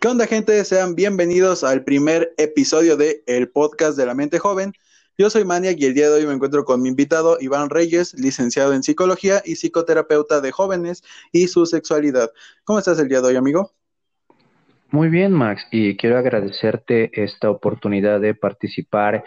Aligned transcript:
¿Qué 0.00 0.08
onda, 0.08 0.26
gente? 0.26 0.64
Sean 0.64 0.94
bienvenidos 0.94 1.62
al 1.62 1.84
primer 1.84 2.32
episodio 2.38 2.96
de 2.96 3.22
El 3.26 3.50
Podcast 3.50 3.98
de 3.98 4.06
la 4.06 4.14
Mente 4.14 4.38
Joven. 4.38 4.72
Yo 5.18 5.28
soy 5.28 5.44
Maniac 5.44 5.76
y 5.78 5.84
el 5.84 5.92
día 5.92 6.08
de 6.08 6.14
hoy 6.14 6.26
me 6.26 6.32
encuentro 6.32 6.64
con 6.64 6.80
mi 6.80 6.88
invitado 6.88 7.36
Iván 7.38 7.68
Reyes, 7.68 8.14
licenciado 8.14 8.72
en 8.72 8.82
psicología 8.82 9.42
y 9.44 9.56
psicoterapeuta 9.56 10.40
de 10.40 10.52
jóvenes 10.52 11.02
y 11.32 11.48
su 11.48 11.66
sexualidad. 11.66 12.30
¿Cómo 12.64 12.78
estás 12.78 12.98
el 12.98 13.08
día 13.10 13.20
de 13.20 13.28
hoy, 13.28 13.36
amigo? 13.36 13.72
Muy 14.90 15.10
bien, 15.10 15.32
Max, 15.32 15.66
y 15.70 15.98
quiero 15.98 16.16
agradecerte 16.16 17.10
esta 17.22 17.50
oportunidad 17.50 18.22
de 18.22 18.34
participar 18.34 19.22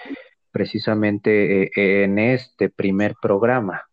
precisamente 0.52 1.66
eh, 1.66 2.04
en 2.04 2.18
este 2.18 2.72
primer 2.72 3.14
programa. 3.22 3.84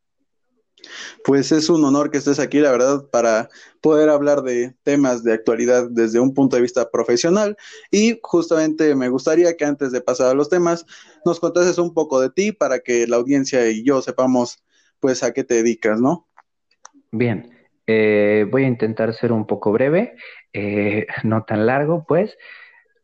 Pues 1.25 1.53
es 1.53 1.69
un 1.69 1.85
honor 1.85 2.11
que 2.11 2.19
estés 2.19 2.39
aquí, 2.39 2.59
la 2.59 2.73
verdad, 2.73 3.05
para 3.11 3.49
poder 3.81 4.09
hablar 4.09 4.43
de 4.43 4.75
temas 4.83 5.23
de 5.25 5.33
actualidad 5.33 5.89
desde 5.91 6.21
un 6.21 6.35
punto 6.35 6.57
de 6.57 6.63
vista 6.63 6.91
profesional. 6.91 7.57
Y 7.91 8.19
justamente 8.23 8.95
me 8.95 9.09
gustaría 9.09 9.57
que 9.57 9.65
antes 9.65 9.93
de 9.93 10.01
pasar 10.01 10.29
a 10.29 10.35
los 10.35 10.49
temas, 10.49 10.87
nos 11.25 11.41
contases 11.41 11.79
un 11.79 11.95
poco 11.95 12.21
de 12.21 12.31
ti 12.31 12.53
para 12.53 12.81
que 12.81 13.07
la 13.07 13.17
audiencia 13.17 13.69
y 13.69 13.85
yo 13.85 14.03
sepamos, 14.03 14.63
pues, 15.01 15.23
a 15.23 15.33
qué 15.33 15.45
te 15.45 15.55
dedicas, 15.55 16.01
¿no? 16.01 16.29
Bien, 17.13 17.51
eh, 17.87 18.47
voy 18.51 18.65
a 18.65 18.69
intentar 18.69 19.15
ser 19.15 19.33
un 19.33 19.47
poco 19.47 19.73
breve, 19.73 20.15
eh, 20.53 21.07
no 21.25 21.45
tan 21.45 21.67
largo, 21.67 22.05
pues. 22.07 22.37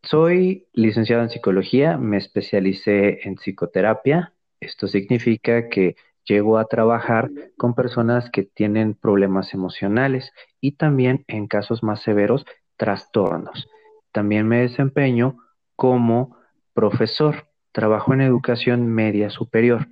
Soy 0.03 0.69
licenciado 0.73 1.23
en 1.23 1.31
psicología, 1.31 1.97
me 1.97 2.19
especialicé 2.19 3.27
en 3.27 3.35
psicoterapia. 3.35 4.33
Esto 4.61 4.87
significa 4.87 5.69
que 5.69 5.97
Llego 6.27 6.59
a 6.59 6.65
trabajar 6.65 7.31
con 7.57 7.75
personas 7.75 8.31
que 8.31 8.43
tienen 8.43 8.95
problemas 8.95 9.55
emocionales 9.55 10.33
y 10.61 10.73
también 10.73 11.25
en 11.29 11.47
casos 11.47 11.83
más 11.83 12.03
severos, 12.03 12.45
trastornos. 12.77 13.69
También 14.13 14.49
me 14.49 14.63
desempeño 14.63 15.39
como 15.77 16.37
profesor. 16.75 17.49
Trabajo 17.73 18.15
en 18.15 18.23
educación 18.23 18.87
media 18.87 19.31
superior. 19.31 19.89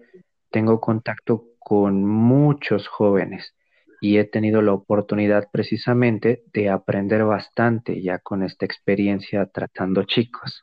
Tengo 0.51 0.81
contacto 0.81 1.45
con 1.59 2.05
muchos 2.05 2.89
jóvenes 2.89 3.55
y 4.01 4.19
he 4.19 4.25
tenido 4.25 4.61
la 4.61 4.73
oportunidad 4.73 5.49
precisamente 5.53 6.43
de 6.53 6.69
aprender 6.69 7.25
bastante 7.25 8.03
ya 8.03 8.19
con 8.19 8.43
esta 8.43 8.67
experiencia 8.67 9.47
tratando 9.47 10.05
chicos. 10.05 10.63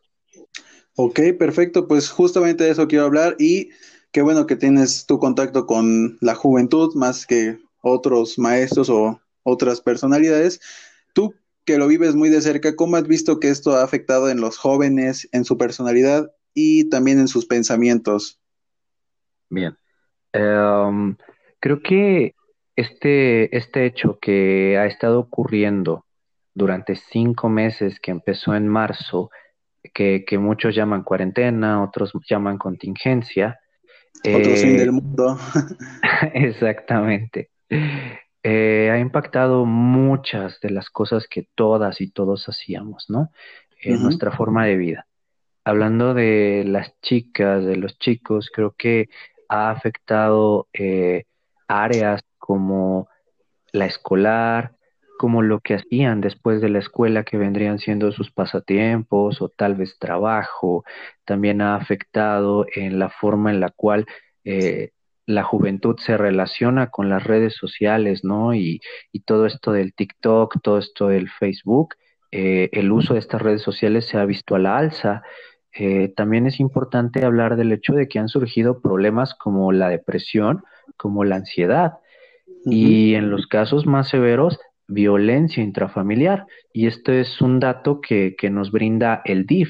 Ok, 0.96 1.20
perfecto. 1.40 1.88
Pues 1.88 2.10
justamente 2.10 2.66
de 2.66 2.72
eso 2.72 2.88
quiero 2.88 3.06
hablar 3.06 3.36
y 3.40 3.70
qué 4.12 4.22
bueno 4.22 4.46
que 4.46 4.56
tienes 4.56 5.06
tu 5.06 5.20
contacto 5.20 5.66
con 5.66 6.18
la 6.22 6.36
juventud 6.36 6.94
más 6.96 7.26
que 7.26 7.58
otros 7.82 8.38
maestros 8.38 8.90
o 8.90 9.22
otras 9.44 9.82
personalidades. 9.82 10.62
Tú 11.14 11.34
que 11.66 11.78
lo 11.78 11.88
vives 11.88 12.16
muy 12.16 12.30
de 12.30 12.42
cerca, 12.42 12.76
¿cómo 12.76 12.98
has 12.98 13.08
visto 13.08 13.40
que 13.40 13.50
esto 13.50 13.76
ha 13.76 13.84
afectado 13.84 14.30
en 14.30 14.42
los 14.42 14.58
jóvenes, 14.58 15.30
en 15.32 15.46
su 15.46 15.58
personalidad 15.58 16.32
y 16.54 16.90
también 16.90 17.20
en 17.20 17.28
sus 17.28 17.46
pensamientos? 17.46 18.40
Bien. 19.50 19.78
Em, 20.34 21.16
creo 21.60 21.82
que 21.82 22.36
este, 22.76 23.56
este 23.56 23.86
hecho 23.86 24.18
que 24.20 24.78
ha 24.78 24.86
estado 24.86 25.20
ocurriendo 25.20 26.06
durante 26.54 26.96
cinco 26.96 27.48
meses, 27.48 28.00
que 28.00 28.12
empezó 28.12 28.56
en 28.56 28.68
marzo, 28.68 29.30
que, 29.94 30.26
que 30.26 30.38
muchos 30.38 30.76
llaman 30.76 31.04
cuarentena, 31.04 31.84
otros 31.84 32.12
llaman 32.30 32.58
contingencia, 32.58 33.61
otro 34.20 34.56
fin 34.56 34.78
del 34.78 34.90
eh, 34.90 34.92
mundo. 34.92 35.38
exactamente. 36.34 37.50
Eh, 38.44 38.90
ha 38.92 39.00
impactado 39.00 39.66
muchas 39.66 40.60
de 40.62 40.72
las 40.72 40.90
cosas 40.90 41.28
que 41.28 41.48
todas 41.56 42.02
y 42.02 42.10
todos 42.10 42.48
hacíamos, 42.50 43.06
¿no? 43.10 43.32
En 43.84 44.04
nuestra 44.04 44.32
forma 44.32 44.66
de 44.66 44.78
vida. 44.78 45.08
Hablando 45.64 46.14
de 46.14 46.64
las 46.66 47.00
chicas, 47.02 47.66
de 47.66 47.76
los 47.76 47.98
chicos, 47.98 48.50
creo 48.54 48.76
que 48.78 49.10
ha 49.48 49.72
afectado 49.72 50.68
eh, 50.74 51.26
áreas 51.68 52.22
como 52.38 53.08
la 53.72 53.86
escolar, 53.86 54.76
como 55.22 55.44
lo 55.44 55.60
que 55.60 55.76
hacían 55.76 56.20
después 56.20 56.62
de 56.62 56.70
la 56.70 56.80
escuela, 56.80 57.24
que 57.24 57.38
vendrían 57.38 57.78
siendo 57.78 58.12
sus 58.12 58.32
pasatiempos 58.32 59.40
o 59.44 59.50
tal 59.50 59.76
vez 59.76 60.00
trabajo, 60.00 60.84
también 61.26 61.62
ha 61.62 61.76
afectado 61.76 62.66
en 62.76 62.98
la 62.98 63.12
forma 63.12 63.52
en 63.52 63.60
la 63.60 63.70
cual 63.70 64.08
eh, 64.46 64.94
la 65.28 65.44
juventud 65.44 65.96
se 66.00 66.18
relaciona 66.18 66.88
con 66.88 67.08
las 67.08 67.24
redes 67.24 67.54
sociales, 67.56 68.24
¿no? 68.24 68.56
Y, 68.56 68.82
todo 69.28 69.46
esto 69.46 69.72
del 69.72 69.94
TikTok, 69.94 70.60
todo 70.64 70.80
esto 70.80 71.10
del 71.10 71.30
Facebook, 71.30 71.94
eh, 72.32 72.70
el 72.72 72.92
uso 72.92 73.14
de 73.14 73.20
estas 73.20 73.44
redes 73.44 73.62
sociales 73.62 74.08
se 74.08 74.18
ha 74.18 74.26
visto 74.26 74.56
a 74.56 74.60
la 74.60 74.76
alza. 74.76 75.22
Eh, 75.78 76.12
también 76.18 76.48
es 76.48 76.60
importante 76.60 77.24
hablar 77.24 77.58
del 77.58 77.72
hecho 77.74 77.94
de 77.94 78.08
que 78.08 78.18
han 78.18 78.28
surgido 78.28 78.82
problemas 78.82 79.36
como 79.36 79.72
la 79.72 79.88
depresión, 79.90 80.64
como 80.98 81.24
la 81.26 81.36
ansiedad. 81.36 82.00
Y 82.66 83.14
en 83.14 83.30
los 83.30 83.46
casos 83.46 83.86
más 83.86 84.10
severos, 84.10 84.60
violencia 84.92 85.64
intrafamiliar. 85.64 86.46
Y 86.74 86.88
esto 86.88 87.12
es 87.12 87.42
un 87.42 87.60
dato 87.60 88.02
que, 88.02 88.36
nos 88.52 88.72
brinda 88.72 89.22
el 89.26 89.46
DIF. 89.46 89.70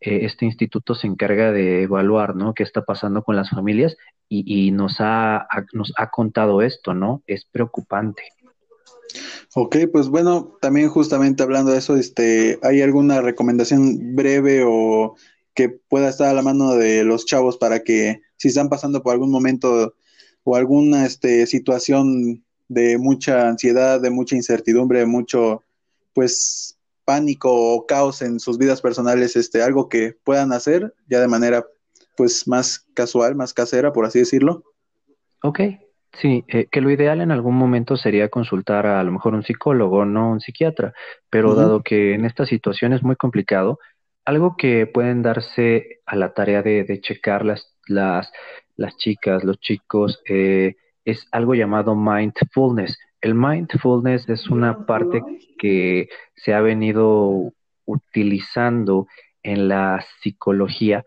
Eh, 0.00 0.20
este 0.22 0.46
instituto 0.46 0.94
se 0.94 1.06
encarga 1.06 1.52
de 1.52 1.82
evaluar, 1.82 2.34
¿no? 2.36 2.54
¿Qué 2.54 2.62
está 2.62 2.84
pasando 2.84 3.22
con 3.22 3.36
las 3.36 3.50
familias? 3.50 3.96
Y, 4.28 4.70
nos, 4.70 4.96
ha, 5.00 5.48
nos 5.72 5.92
ha 5.96 6.08
contado 6.10 6.62
esto, 6.62 6.94
¿no? 6.94 7.24
Es 7.26 7.44
preocupante. 7.46 8.22
Ok, 9.56 9.76
pues 9.92 10.08
bueno, 10.08 10.56
también 10.60 10.88
justamente 10.88 11.42
hablando 11.42 11.72
de 11.72 11.78
eso, 11.78 11.96
este, 11.96 12.60
¿hay 12.62 12.80
alguna 12.80 13.20
recomendación 13.20 14.14
breve 14.14 14.62
o 14.64 15.16
que 15.54 15.68
pueda 15.68 16.08
estar 16.08 16.28
a 16.28 16.32
la 16.32 16.42
mano 16.42 16.74
de 16.74 17.02
los 17.02 17.26
chavos 17.26 17.56
para 17.56 17.80
que 17.80 18.22
si 18.36 18.48
están 18.48 18.68
pasando 18.68 19.02
por 19.02 19.12
algún 19.12 19.32
momento 19.32 19.94
o 20.44 20.56
alguna 20.56 21.04
este, 21.04 21.46
situación 21.48 22.44
de 22.70 22.98
mucha 22.98 23.48
ansiedad, 23.48 24.00
de 24.00 24.10
mucha 24.10 24.36
incertidumbre, 24.36 25.00
de 25.00 25.06
mucho, 25.06 25.64
pues, 26.14 26.78
pánico 27.04 27.50
o 27.52 27.84
caos 27.84 28.22
en 28.22 28.38
sus 28.38 28.58
vidas 28.58 28.80
personales, 28.80 29.34
este, 29.34 29.60
algo 29.60 29.88
que 29.88 30.14
puedan 30.22 30.52
hacer 30.52 30.94
ya 31.08 31.20
de 31.20 31.26
manera, 31.26 31.66
pues, 32.16 32.46
más 32.46 32.86
casual, 32.94 33.34
más 33.34 33.52
casera, 33.52 33.92
por 33.92 34.06
así 34.06 34.20
decirlo. 34.20 34.62
Ok, 35.42 35.60
sí, 36.22 36.44
eh, 36.46 36.68
que 36.70 36.80
lo 36.80 36.90
ideal 36.90 37.20
en 37.20 37.32
algún 37.32 37.56
momento 37.56 37.96
sería 37.96 38.28
consultar 38.28 38.86
a, 38.86 39.00
a 39.00 39.02
lo 39.02 39.10
mejor 39.10 39.34
un 39.34 39.42
psicólogo, 39.42 40.04
no 40.04 40.30
un 40.30 40.40
psiquiatra, 40.40 40.94
pero 41.28 41.56
dado 41.56 41.82
que 41.82 42.14
en 42.14 42.24
esta 42.24 42.46
situación 42.46 42.92
es 42.92 43.02
muy 43.02 43.16
complicado, 43.16 43.80
algo 44.24 44.54
que 44.56 44.86
pueden 44.86 45.22
darse 45.22 46.02
a 46.06 46.14
la 46.14 46.34
tarea 46.34 46.62
de, 46.62 46.84
de 46.84 47.00
checar 47.00 47.44
las, 47.44 47.74
las, 47.88 48.30
las 48.76 48.96
chicas, 48.96 49.42
los 49.42 49.58
chicos, 49.58 50.22
eh, 50.28 50.76
es 51.10 51.26
algo 51.32 51.54
llamado 51.54 51.94
mindfulness. 51.94 52.98
El 53.20 53.34
mindfulness 53.34 54.28
es 54.28 54.48
una 54.48 54.86
parte 54.86 55.22
que 55.58 56.08
se 56.34 56.54
ha 56.54 56.60
venido 56.60 57.52
utilizando 57.84 59.06
en 59.42 59.68
la 59.68 60.04
psicología 60.20 61.04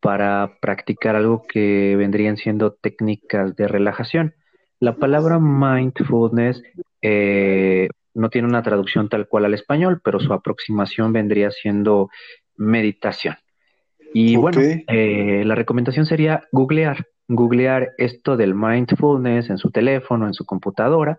para 0.00 0.58
practicar 0.60 1.16
algo 1.16 1.44
que 1.48 1.96
vendrían 1.96 2.36
siendo 2.36 2.72
técnicas 2.72 3.56
de 3.56 3.68
relajación. 3.68 4.34
La 4.78 4.96
palabra 4.96 5.38
mindfulness 5.38 6.62
eh, 7.00 7.88
no 8.14 8.30
tiene 8.30 8.48
una 8.48 8.62
traducción 8.62 9.08
tal 9.08 9.26
cual 9.28 9.46
al 9.46 9.54
español, 9.54 10.00
pero 10.04 10.20
su 10.20 10.32
aproximación 10.32 11.12
vendría 11.12 11.50
siendo 11.50 12.10
meditación. 12.56 13.36
Y 14.12 14.36
bueno, 14.36 14.60
eh, 14.62 15.42
la 15.44 15.54
recomendación 15.54 16.06
sería 16.06 16.44
googlear 16.52 17.06
googlear 17.28 17.92
esto 17.98 18.36
del 18.36 18.54
mindfulness 18.54 19.50
en 19.50 19.58
su 19.58 19.70
teléfono, 19.70 20.26
en 20.26 20.34
su 20.34 20.44
computadora 20.44 21.18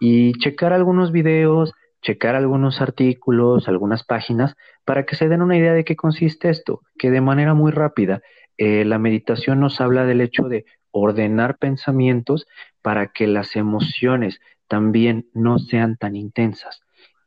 y 0.00 0.34
checar 0.34 0.72
algunos 0.72 1.12
videos, 1.12 1.72
checar 2.02 2.34
algunos 2.34 2.80
artículos, 2.80 3.68
algunas 3.68 4.04
páginas 4.04 4.54
para 4.84 5.06
que 5.06 5.16
se 5.16 5.28
den 5.28 5.42
una 5.42 5.56
idea 5.56 5.72
de 5.72 5.84
qué 5.84 5.96
consiste 5.96 6.50
esto, 6.50 6.82
que 6.98 7.10
de 7.10 7.20
manera 7.20 7.54
muy 7.54 7.72
rápida 7.72 8.22
eh, 8.58 8.84
la 8.84 8.98
meditación 8.98 9.60
nos 9.60 9.80
habla 9.80 10.04
del 10.04 10.20
hecho 10.20 10.44
de 10.44 10.66
ordenar 10.90 11.58
pensamientos 11.58 12.46
para 12.82 13.08
que 13.08 13.26
las 13.26 13.56
emociones 13.56 14.40
también 14.68 15.28
no 15.34 15.58
sean 15.58 15.96
tan 15.96 16.16
intensas. 16.16 16.80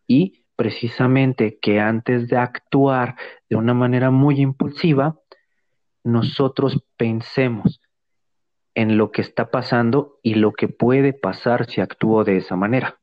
Y 0.08 0.44
precisamente 0.56 1.60
que 1.62 1.80
antes 1.80 2.28
de 2.28 2.38
actuar 2.38 3.16
de 3.50 3.56
una 3.56 3.74
manera 3.74 4.12
muy 4.12 4.42
impulsiva, 4.42 5.20
nosotros 6.04 6.84
pensemos 6.98 7.80
en 8.80 8.98
lo 8.98 9.12
que 9.12 9.22
está 9.22 9.52
pasando 9.52 10.20
y 10.24 10.36
lo 10.36 10.54
que 10.54 10.70
puede 10.70 11.12
pasar 11.12 11.70
si 11.70 11.81
actúo 11.81 12.24
de 12.24 12.38
esa 12.38 12.56
manera. 12.56 12.98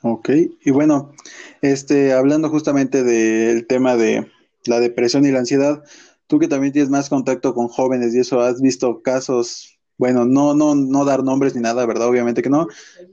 Ok, 0.00 0.30
y 0.64 0.70
bueno, 0.70 1.12
este, 1.60 2.14
hablando 2.14 2.48
justamente 2.48 3.02
del 3.02 3.66
tema 3.66 3.96
de 3.96 4.26
la 4.64 4.80
depresión 4.80 5.26
y 5.26 5.32
la 5.32 5.40
ansiedad, 5.40 5.84
tú 6.26 6.38
que 6.38 6.48
también 6.48 6.72
tienes 6.72 6.88
más 6.88 7.10
contacto 7.10 7.52
con 7.52 7.68
jóvenes 7.68 8.14
y 8.14 8.20
eso, 8.20 8.40
has 8.40 8.62
visto 8.62 9.02
casos, 9.02 9.78
bueno, 9.98 10.24
no, 10.24 10.54
no, 10.54 10.74
no 10.74 11.04
dar 11.04 11.24
nombres 11.24 11.54
ni 11.54 11.60
nada, 11.60 11.84
¿verdad? 11.84 12.08
Obviamente 12.08 12.40
que 12.40 12.48
no, 12.48 12.66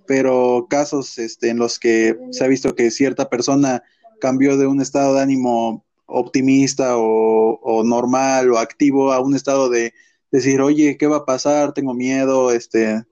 pero 0.05 0.67
casos 0.69 1.17
este, 1.17 1.49
en 1.49 1.57
los 1.57 1.79
que 1.79 2.17
se 2.31 2.45
ha 2.45 2.47
visto 2.47 2.75
que 2.75 2.91
cierta 2.91 3.29
persona 3.29 3.83
cambió 4.21 4.55
de 4.55 4.67
un 4.67 4.79
estado 4.79 5.15
de 5.15 5.21
ánimo 5.21 5.83
optimista 6.05 6.95
o, 6.95 7.59
o 7.61 7.83
normal 7.83 8.53
o 8.53 8.57
activo 8.57 9.11
a 9.11 9.19
un 9.19 9.35
estado 9.35 9.67
de 9.67 9.93
decir, 10.31 10.61
oye, 10.61 10.97
¿qué 10.97 11.07
va 11.07 11.17
a 11.17 11.25
pasar? 11.25 11.73
Tengo 11.73 11.93
miedo, 11.93 12.51
este, 12.51 13.03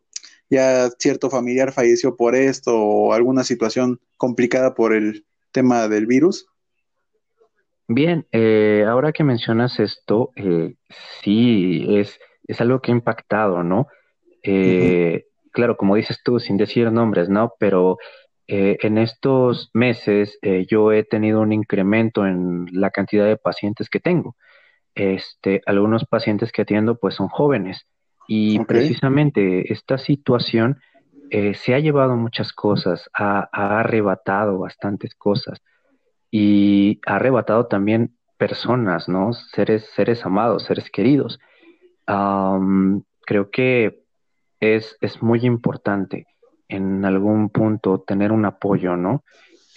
ya 0.50 0.90
cierto 1.00 1.30
familiar 1.30 1.72
falleció 1.72 2.16
por 2.16 2.36
esto 2.36 2.78
o 2.78 3.14
alguna 3.14 3.44
situación 3.44 4.00
complicada 4.18 4.74
por 4.76 4.94
el 4.94 5.26
tema 5.52 5.88
del 5.88 6.06
virus? 6.06 6.48
Bien, 7.88 8.26
eh, 8.32 8.84
ahora 8.88 9.12
que 9.12 9.24
mencionas 9.24 9.80
esto, 9.80 10.32
eh, 10.36 10.76
sí, 11.24 11.86
es, 11.98 12.20
es 12.48 12.60
algo 12.62 12.82
que 12.82 12.92
ha 12.92 12.96
impactado, 12.96 13.64
¿no? 13.64 13.88
Eh, 14.44 15.26
claro, 15.52 15.78
como 15.78 15.96
dices 15.96 16.22
tú, 16.24 16.40
sin 16.40 16.58
decir 16.58 16.92
nombres, 16.92 17.30
¿no? 17.30 17.54
Pero 17.60 17.98
en 18.48 19.00
estos 19.00 19.72
meses 19.74 20.38
yo 20.68 20.92
he 20.92 21.04
tenido 21.04 21.42
un 21.42 21.52
incremento 21.52 22.28
en 22.28 22.68
la 22.72 22.92
cantidad 22.92 23.26
de 23.26 23.38
pacientes 23.38 23.90
que 23.90 24.00
tengo. 24.00 24.36
Este, 24.95 25.62
algunos 25.65 26.06
pacientes 26.06 26.51
que 26.51 26.62
atiendo 26.63 26.97
pues 26.97 27.15
son 27.15 27.27
jóvenes 27.27 27.86
y 28.27 28.59
precisamente 28.65 29.71
esta 29.71 29.97
situación 29.97 30.80
se 31.30 31.75
ha 31.75 31.80
llevado 31.80 32.15
muchas 32.15 32.53
cosas, 32.53 33.09
ha, 33.13 33.50
ha 33.51 33.80
arrebatado 33.81 34.57
bastantes 34.59 35.13
cosas 35.15 35.62
y 36.31 37.01
ha 37.06 37.15
arrebatado 37.15 37.68
también 37.68 38.15
personas, 38.38 39.07
¿no? 39.07 39.33
Seres, 39.33 39.89
seres 39.95 40.25
amados, 40.25 40.63
seres 40.63 40.89
queridos. 40.89 41.39
creo 42.06 43.50
que 43.51 44.03
es, 44.59 44.97
es, 45.01 45.21
muy 45.21 45.45
importante 45.45 46.27
en 46.68 47.06
algún 47.06 47.50
punto 47.50 48.01
tener 48.01 48.31
un 48.31 48.45
apoyo, 48.45 48.95
¿no? 48.95 49.24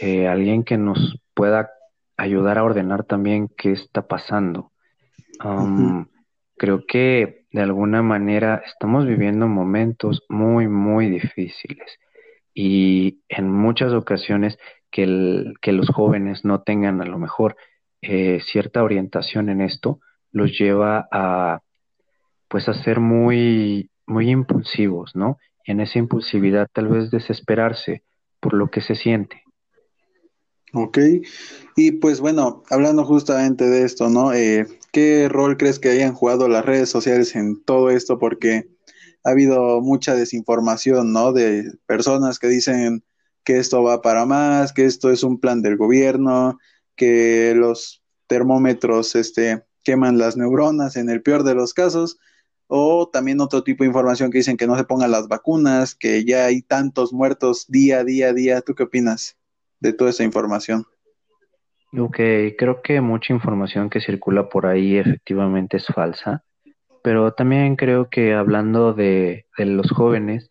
Eh, 0.00 0.28
alguien 0.28 0.64
que 0.64 0.78
nos 0.78 1.18
pueda 1.34 1.70
ayudar 2.16 2.58
a 2.58 2.64
ordenar 2.64 3.04
también 3.04 3.48
qué 3.56 3.72
está 3.72 4.06
pasando. 4.06 4.72
Creo 6.56 6.84
que 6.86 7.46
de 7.52 7.62
alguna 7.62 8.02
manera 8.02 8.62
estamos 8.66 9.06
viviendo 9.06 9.46
momentos 9.46 10.24
muy, 10.28 10.68
muy 10.68 11.08
difíciles 11.08 11.98
y 12.52 13.20
en 13.28 13.50
muchas 13.50 13.92
ocasiones 13.92 14.58
que, 14.90 15.44
que 15.62 15.72
los 15.72 15.88
jóvenes 15.88 16.44
no 16.44 16.62
tengan 16.62 17.00
a 17.00 17.04
lo 17.04 17.18
mejor 17.18 17.56
eh, 18.02 18.40
cierta 18.40 18.82
orientación 18.82 19.48
en 19.48 19.60
esto, 19.60 20.00
los 20.32 20.58
lleva 20.58 21.08
a 21.10 21.60
pues 22.48 22.68
a 22.68 22.74
ser 22.74 22.98
muy, 22.98 23.90
muy 24.06 24.30
impulsivos, 24.30 25.14
¿no? 25.14 25.38
Y 25.64 25.72
en 25.72 25.80
esa 25.80 25.98
impulsividad 25.98 26.68
tal 26.72 26.88
vez 26.88 27.10
desesperarse 27.10 28.02
por 28.40 28.54
lo 28.54 28.68
que 28.70 28.80
se 28.80 28.94
siente. 28.94 29.42
Ok, 30.74 30.98
y 31.76 31.92
pues 31.92 32.20
bueno, 32.20 32.62
hablando 32.68 33.04
justamente 33.04 33.64
de 33.70 33.84
esto, 33.84 34.10
¿no? 34.10 34.34
Eh, 34.34 34.66
¿Qué 34.92 35.28
rol 35.28 35.56
crees 35.56 35.78
que 35.78 35.88
hayan 35.88 36.12
jugado 36.14 36.46
las 36.46 36.64
redes 36.64 36.90
sociales 36.90 37.34
en 37.36 37.62
todo 37.64 37.88
esto? 37.90 38.18
Porque 38.18 38.68
ha 39.24 39.30
habido 39.30 39.80
mucha 39.80 40.14
desinformación, 40.14 41.12
¿no? 41.12 41.32
De 41.32 41.72
personas 41.86 42.38
que 42.38 42.48
dicen 42.48 43.02
que 43.44 43.58
esto 43.58 43.82
va 43.82 44.02
para 44.02 44.26
más, 44.26 44.74
que 44.74 44.84
esto 44.84 45.10
es 45.10 45.22
un 45.22 45.40
plan 45.40 45.62
del 45.62 45.78
gobierno, 45.78 46.58
que 46.96 47.54
los 47.56 48.02
termómetros 48.26 49.14
este, 49.16 49.64
queman 49.84 50.18
las 50.18 50.36
neuronas 50.36 50.96
en 50.96 51.08
el 51.08 51.22
peor 51.22 51.44
de 51.44 51.54
los 51.54 51.72
casos, 51.72 52.18
o 52.66 53.08
también 53.08 53.40
otro 53.40 53.64
tipo 53.64 53.84
de 53.84 53.88
información 53.88 54.30
que 54.30 54.38
dicen 54.38 54.58
que 54.58 54.66
no 54.66 54.76
se 54.76 54.84
pongan 54.84 55.12
las 55.12 55.28
vacunas, 55.28 55.94
que 55.94 56.26
ya 56.26 56.44
hay 56.46 56.60
tantos 56.60 57.12
muertos 57.14 57.66
día, 57.68 58.04
día, 58.04 58.34
día. 58.34 58.60
¿Tú 58.60 58.74
qué 58.74 58.82
opinas 58.82 59.37
de 59.80 59.92
toda 59.92 60.10
esa 60.10 60.24
información? 60.24 60.84
Ok, 61.96 62.18
creo 62.58 62.82
que 62.82 63.00
mucha 63.00 63.32
información 63.32 63.88
que 63.88 64.00
circula 64.00 64.48
por 64.48 64.66
ahí 64.66 64.96
efectivamente 64.98 65.78
es 65.78 65.86
falsa, 65.86 66.44
pero 67.02 67.32
también 67.32 67.76
creo 67.76 68.10
que 68.10 68.34
hablando 68.34 68.92
de, 68.92 69.46
de 69.56 69.64
los 69.66 69.90
jóvenes, 69.90 70.50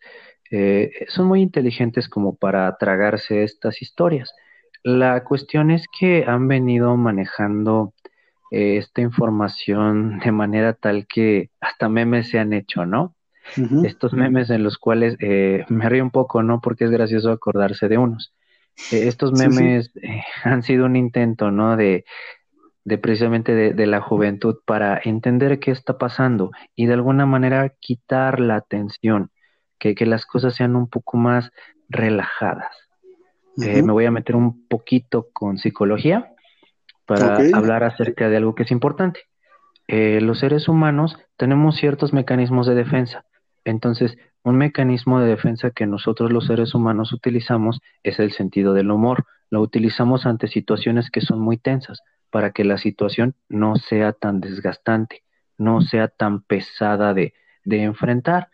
eh, 0.50 0.90
son 1.08 1.26
muy 1.26 1.42
inteligentes 1.42 2.08
como 2.08 2.36
para 2.36 2.76
tragarse 2.78 3.42
estas 3.44 3.82
historias. 3.82 4.34
La 4.82 5.24
cuestión 5.24 5.70
es 5.70 5.86
que 5.98 6.24
han 6.26 6.48
venido 6.48 6.96
manejando 6.96 7.94
eh, 8.50 8.78
esta 8.78 9.00
información 9.02 10.18
de 10.24 10.32
manera 10.32 10.74
tal 10.74 11.06
que 11.06 11.50
hasta 11.60 11.88
memes 11.88 12.30
se 12.30 12.38
han 12.38 12.52
hecho, 12.52 12.86
¿no? 12.86 13.14
Estos 13.82 14.12
memes 14.12 14.50
en 14.50 14.62
los 14.62 14.76
cuales 14.76 15.16
eh, 15.20 15.64
me 15.70 15.88
río 15.88 16.02
un 16.04 16.10
poco, 16.10 16.42
¿no? 16.42 16.60
Porque 16.60 16.84
es 16.84 16.90
gracioso 16.90 17.32
acordarse 17.32 17.88
de 17.88 17.96
unos. 17.96 18.34
Estos 18.90 19.32
memes 19.32 19.92
han 20.44 20.62
sido 20.62 20.86
un 20.86 20.96
intento, 20.96 21.50
¿no? 21.50 21.76
De, 21.76 22.04
de 22.84 22.98
precisamente 22.98 23.54
de, 23.54 23.74
de, 23.74 23.86
la 23.86 24.00
juventud 24.00 24.56
para 24.64 25.00
entender 25.02 25.58
qué 25.58 25.70
está 25.70 25.98
pasando 25.98 26.50
y 26.74 26.86
de 26.86 26.94
alguna 26.94 27.26
manera 27.26 27.74
quitar 27.80 28.40
la 28.40 28.56
atención 28.56 29.30
que, 29.78 30.06
las 30.06 30.26
cosas 30.26 30.54
sean 30.54 30.76
un 30.76 30.88
poco 30.88 31.16
más 31.16 31.50
relajadas. 31.88 32.74
Eh, 33.62 33.82
me 33.82 33.92
voy 33.92 34.04
a 34.04 34.10
meter 34.10 34.36
un 34.36 34.66
poquito 34.68 35.28
con 35.32 35.58
psicología 35.58 36.32
para 37.06 37.38
hablar 37.54 37.82
acerca 37.84 38.28
de 38.28 38.36
algo 38.36 38.54
que 38.54 38.62
es 38.62 38.70
importante. 38.70 39.20
Eh, 39.88 40.20
los 40.20 40.40
seres 40.40 40.68
humanos 40.68 41.18
tenemos 41.36 41.76
ciertos 41.76 42.12
mecanismos 42.12 42.66
de 42.66 42.74
defensa. 42.74 43.24
Entonces, 43.64 44.16
un 44.48 44.56
mecanismo 44.56 45.20
de 45.20 45.28
defensa 45.28 45.70
que 45.70 45.86
nosotros 45.86 46.32
los 46.32 46.46
seres 46.46 46.74
humanos 46.74 47.12
utilizamos 47.12 47.80
es 48.02 48.18
el 48.18 48.32
sentido 48.32 48.74
del 48.74 48.90
humor. 48.90 49.24
Lo 49.50 49.60
utilizamos 49.60 50.26
ante 50.26 50.48
situaciones 50.48 51.10
que 51.10 51.20
son 51.20 51.40
muy 51.40 51.58
tensas 51.58 52.00
para 52.30 52.52
que 52.52 52.64
la 52.64 52.78
situación 52.78 53.34
no 53.48 53.76
sea 53.76 54.12
tan 54.12 54.40
desgastante, 54.40 55.22
no 55.56 55.80
sea 55.80 56.08
tan 56.08 56.42
pesada 56.42 57.14
de, 57.14 57.34
de 57.64 57.82
enfrentar. 57.82 58.48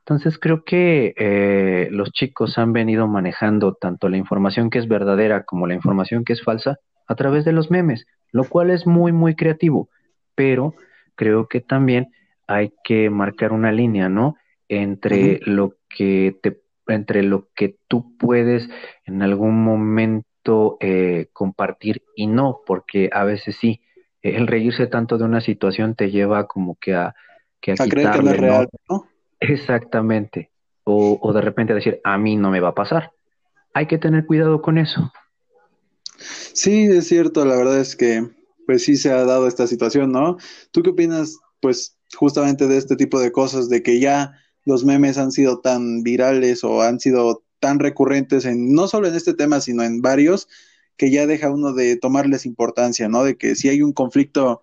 Entonces 0.00 0.38
creo 0.38 0.64
que 0.64 1.14
eh, 1.16 1.88
los 1.90 2.12
chicos 2.12 2.58
han 2.58 2.72
venido 2.72 3.06
manejando 3.06 3.74
tanto 3.74 4.08
la 4.08 4.16
información 4.16 4.70
que 4.70 4.78
es 4.78 4.88
verdadera 4.88 5.44
como 5.44 5.66
la 5.66 5.74
información 5.74 6.24
que 6.24 6.32
es 6.32 6.42
falsa 6.42 6.78
a 7.06 7.14
través 7.14 7.44
de 7.44 7.52
los 7.52 7.70
memes, 7.70 8.06
lo 8.32 8.44
cual 8.44 8.70
es 8.70 8.86
muy, 8.86 9.12
muy 9.12 9.34
creativo, 9.34 9.88
pero 10.34 10.74
creo 11.14 11.48
que 11.48 11.60
también 11.60 12.08
hay 12.46 12.72
que 12.82 13.10
marcar 13.10 13.52
una 13.52 13.72
línea, 13.72 14.08
¿no? 14.08 14.36
Entre 14.72 15.40
lo 15.44 15.74
que 15.88 16.38
te, 16.40 16.60
entre 16.86 17.24
lo 17.24 17.48
que 17.56 17.76
tú 17.88 18.16
puedes 18.16 18.68
en 19.04 19.22
algún 19.22 19.64
momento 19.64 20.76
eh, 20.80 21.28
compartir 21.32 22.04
y 22.14 22.28
no, 22.28 22.60
porque 22.64 23.10
a 23.12 23.24
veces 23.24 23.56
sí, 23.56 23.80
el 24.22 24.46
reírse 24.46 24.86
tanto 24.86 25.18
de 25.18 25.24
una 25.24 25.40
situación 25.40 25.96
te 25.96 26.10
lleva 26.10 26.46
como 26.46 26.76
que 26.80 26.94
a, 26.94 27.14
que 27.60 27.72
a, 27.72 27.74
quitarle, 27.74 28.34
real, 28.34 28.68
¿no? 28.88 29.08
Exactamente. 29.40 30.50
O, 30.84 31.18
o 31.20 31.32
de 31.32 31.40
repente 31.40 31.74
decir, 31.74 32.00
a 32.04 32.16
mí 32.16 32.36
no 32.36 32.50
me 32.50 32.60
va 32.60 32.68
a 32.68 32.74
pasar. 32.74 33.12
Hay 33.74 33.86
que 33.86 33.98
tener 33.98 34.24
cuidado 34.24 34.62
con 34.62 34.78
eso. 34.78 35.12
Sí, 36.16 36.84
es 36.84 37.08
cierto, 37.08 37.44
la 37.44 37.56
verdad 37.56 37.80
es 37.80 37.96
que 37.96 38.28
pues 38.66 38.84
sí 38.84 38.96
se 38.96 39.10
ha 39.10 39.24
dado 39.24 39.48
esta 39.48 39.66
situación, 39.66 40.12
¿no? 40.12 40.36
¿Tú 40.70 40.82
qué 40.82 40.90
opinas, 40.90 41.40
pues, 41.60 41.98
justamente 42.14 42.68
de 42.68 42.76
este 42.76 42.94
tipo 42.94 43.18
de 43.18 43.32
cosas, 43.32 43.68
de 43.68 43.82
que 43.82 43.98
ya 43.98 44.32
los 44.70 44.84
memes 44.84 45.18
han 45.18 45.32
sido 45.32 45.58
tan 45.58 46.04
virales 46.04 46.62
o 46.62 46.80
han 46.80 47.00
sido 47.00 47.42
tan 47.58 47.80
recurrentes 47.80 48.44
en, 48.44 48.72
no 48.72 48.86
solo 48.86 49.08
en 49.08 49.16
este 49.16 49.34
tema, 49.34 49.60
sino 49.60 49.82
en 49.82 50.00
varios, 50.00 50.48
que 50.96 51.10
ya 51.10 51.26
deja 51.26 51.50
uno 51.50 51.72
de 51.72 51.96
tomarles 51.96 52.46
importancia, 52.46 53.08
¿no? 53.08 53.24
De 53.24 53.36
que 53.36 53.56
si 53.56 53.68
hay 53.68 53.82
un 53.82 53.92
conflicto, 53.92 54.62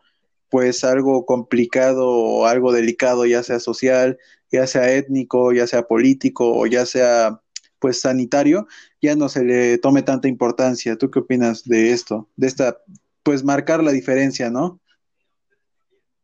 pues 0.50 0.86
algo 0.86 1.26
complicado 1.26 2.08
o 2.08 2.46
algo 2.46 2.72
delicado, 2.72 3.26
ya 3.26 3.44
sea 3.44 3.60
social, 3.60 4.18
ya 4.50 4.66
sea 4.66 4.94
étnico, 4.94 5.52
ya 5.52 5.68
sea 5.68 5.88
político 5.88 6.58
o 6.58 6.66
ya 6.68 6.86
sea 6.86 7.42
pues 7.80 8.00
sanitario, 8.00 8.66
ya 9.02 9.16
no 9.18 9.28
se 9.28 9.44
le 9.44 9.78
tome 9.78 10.04
tanta 10.04 10.30
importancia. 10.30 10.96
¿Tú 10.96 11.12
qué 11.12 11.20
opinas 11.20 11.66
de 11.66 11.92
esto? 11.92 12.30
De 12.38 12.48
esta, 12.48 12.78
pues 13.24 13.44
marcar 13.44 13.84
la 13.84 13.92
diferencia, 13.92 14.50
¿no? 14.50 14.80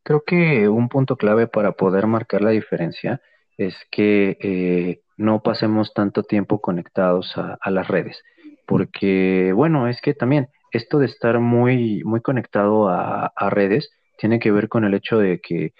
Creo 0.03 0.23
que 0.25 0.69
un 0.69 0.87
punto 0.87 1.17
clave 1.17 1.47
para 1.47 1.73
poder 1.73 2.07
marcar 2.07 2.41
la 2.41 2.51
diferencia 2.51 3.21
es 3.57 3.75
que 3.91 4.37
eh, 4.41 5.01
no 5.17 5.41
pasemos 5.41 5.93
tanto 5.93 6.23
tiempo 6.23 6.59
conectados 6.61 7.33
a, 7.37 7.71
las 7.71 7.87
redes, 7.87 8.21
porque 8.65 9.51
bueno, 9.53 9.87
es 9.87 10.01
que 10.01 10.13
también 10.13 10.47
esto 10.71 10.99
de 10.99 11.05
estar 11.05 11.39
muy, 11.39 12.03
muy 12.03 12.21
conectado 12.21 12.89
a, 12.89 13.31
redes 13.49 13.91
tiene 14.17 14.39
que 14.39 14.51
ver 14.51 14.69
con 14.69 14.85
el 14.85 14.93
hecho 14.93 15.17
de 15.19 15.39
que 15.39 15.73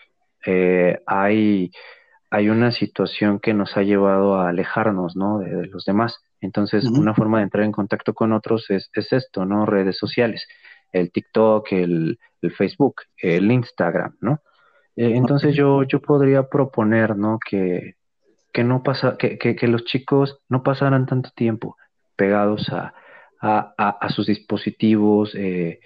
eh, 0.46 1.00
hay 1.06 1.72
hay 2.34 2.50
una 2.50 2.72
situación 2.72 3.39
que 3.39 3.53
nos 3.53 3.77
ha 3.77 3.84
llevado 3.84 4.38
a 4.38 4.50
alejarnos, 4.50 5.15
¿no? 5.15 5.38
De, 5.38 5.68
los 5.68 5.86
demás. 5.86 6.18
Entonces, 6.42 6.84
una 6.86 7.13
forma 7.13 7.38
de 7.38 7.44
entrar 7.44 7.63
en 7.63 7.72
contacto 7.72 8.15
con 8.15 8.34
otros 8.34 8.72
es, 8.72 8.89
esto, 8.96 9.46
¿no? 9.46 9.68
Redes 9.68 10.00
sociales, 10.00 10.48
el 10.92 11.12
TikTok, 11.12 11.72
el, 11.74 12.18
Facebook, 12.58 12.96
el 13.18 13.51
Instagram, 13.51 14.18
¿no? 14.20 14.39
Eh, 14.95 15.13
entonces 15.15 15.55
yo, 15.55 15.83
yo 15.83 16.01
podría 16.01 16.50
proponer, 16.50 17.17
¿no? 17.17 17.39
Que, 17.39 17.95
que 18.53 18.63
no 18.63 18.83
pasa, 18.83 19.17
que, 19.17 19.38
que, 19.38 19.67
los 19.67 19.83
chicos 19.85 20.39
no 20.50 20.63
pasaran 20.63 21.05
tanto 21.07 21.31
tiempo 21.35 21.75
pegados 22.15 22.69
a, 22.69 22.93
a, 23.43 24.09
sus 24.09 24.27
dispositivos, 24.27 25.35
eh, 25.35 25.79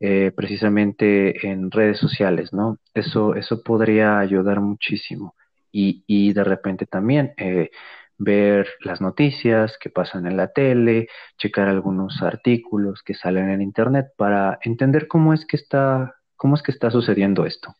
eh, 0.00 0.32
precisamente 0.36 1.46
en 1.48 1.70
redes 1.70 1.98
sociales, 1.98 2.52
¿no? 2.52 2.78
Eso, 2.94 3.34
eso 3.34 3.62
podría 3.62 4.18
ayudar 4.18 4.60
muchísimo. 4.60 5.34
Y, 5.72 6.04
y 6.06 6.32
de 6.32 6.44
repente 6.44 6.86
también 6.86 7.34
eh, 7.38 7.70
ver 8.18 8.68
las 8.80 9.00
noticias 9.00 9.76
que 9.80 9.90
pasan 9.90 10.26
en 10.26 10.36
la 10.36 10.52
tele, 10.52 11.08
checar 11.38 11.68
algunos 11.68 12.22
artículos 12.22 13.02
que 13.02 13.14
salen 13.14 13.48
en 13.50 13.62
internet 13.62 14.08
para 14.16 14.58
entender 14.62 15.08
cómo 15.08 15.32
es 15.34 15.46
que 15.46 15.56
está, 15.56 16.14
cómo 16.36 16.56
es 16.56 16.62
que 16.62 16.72
está 16.72 16.90
sucediendo 16.90 17.46
esto. 17.46 17.74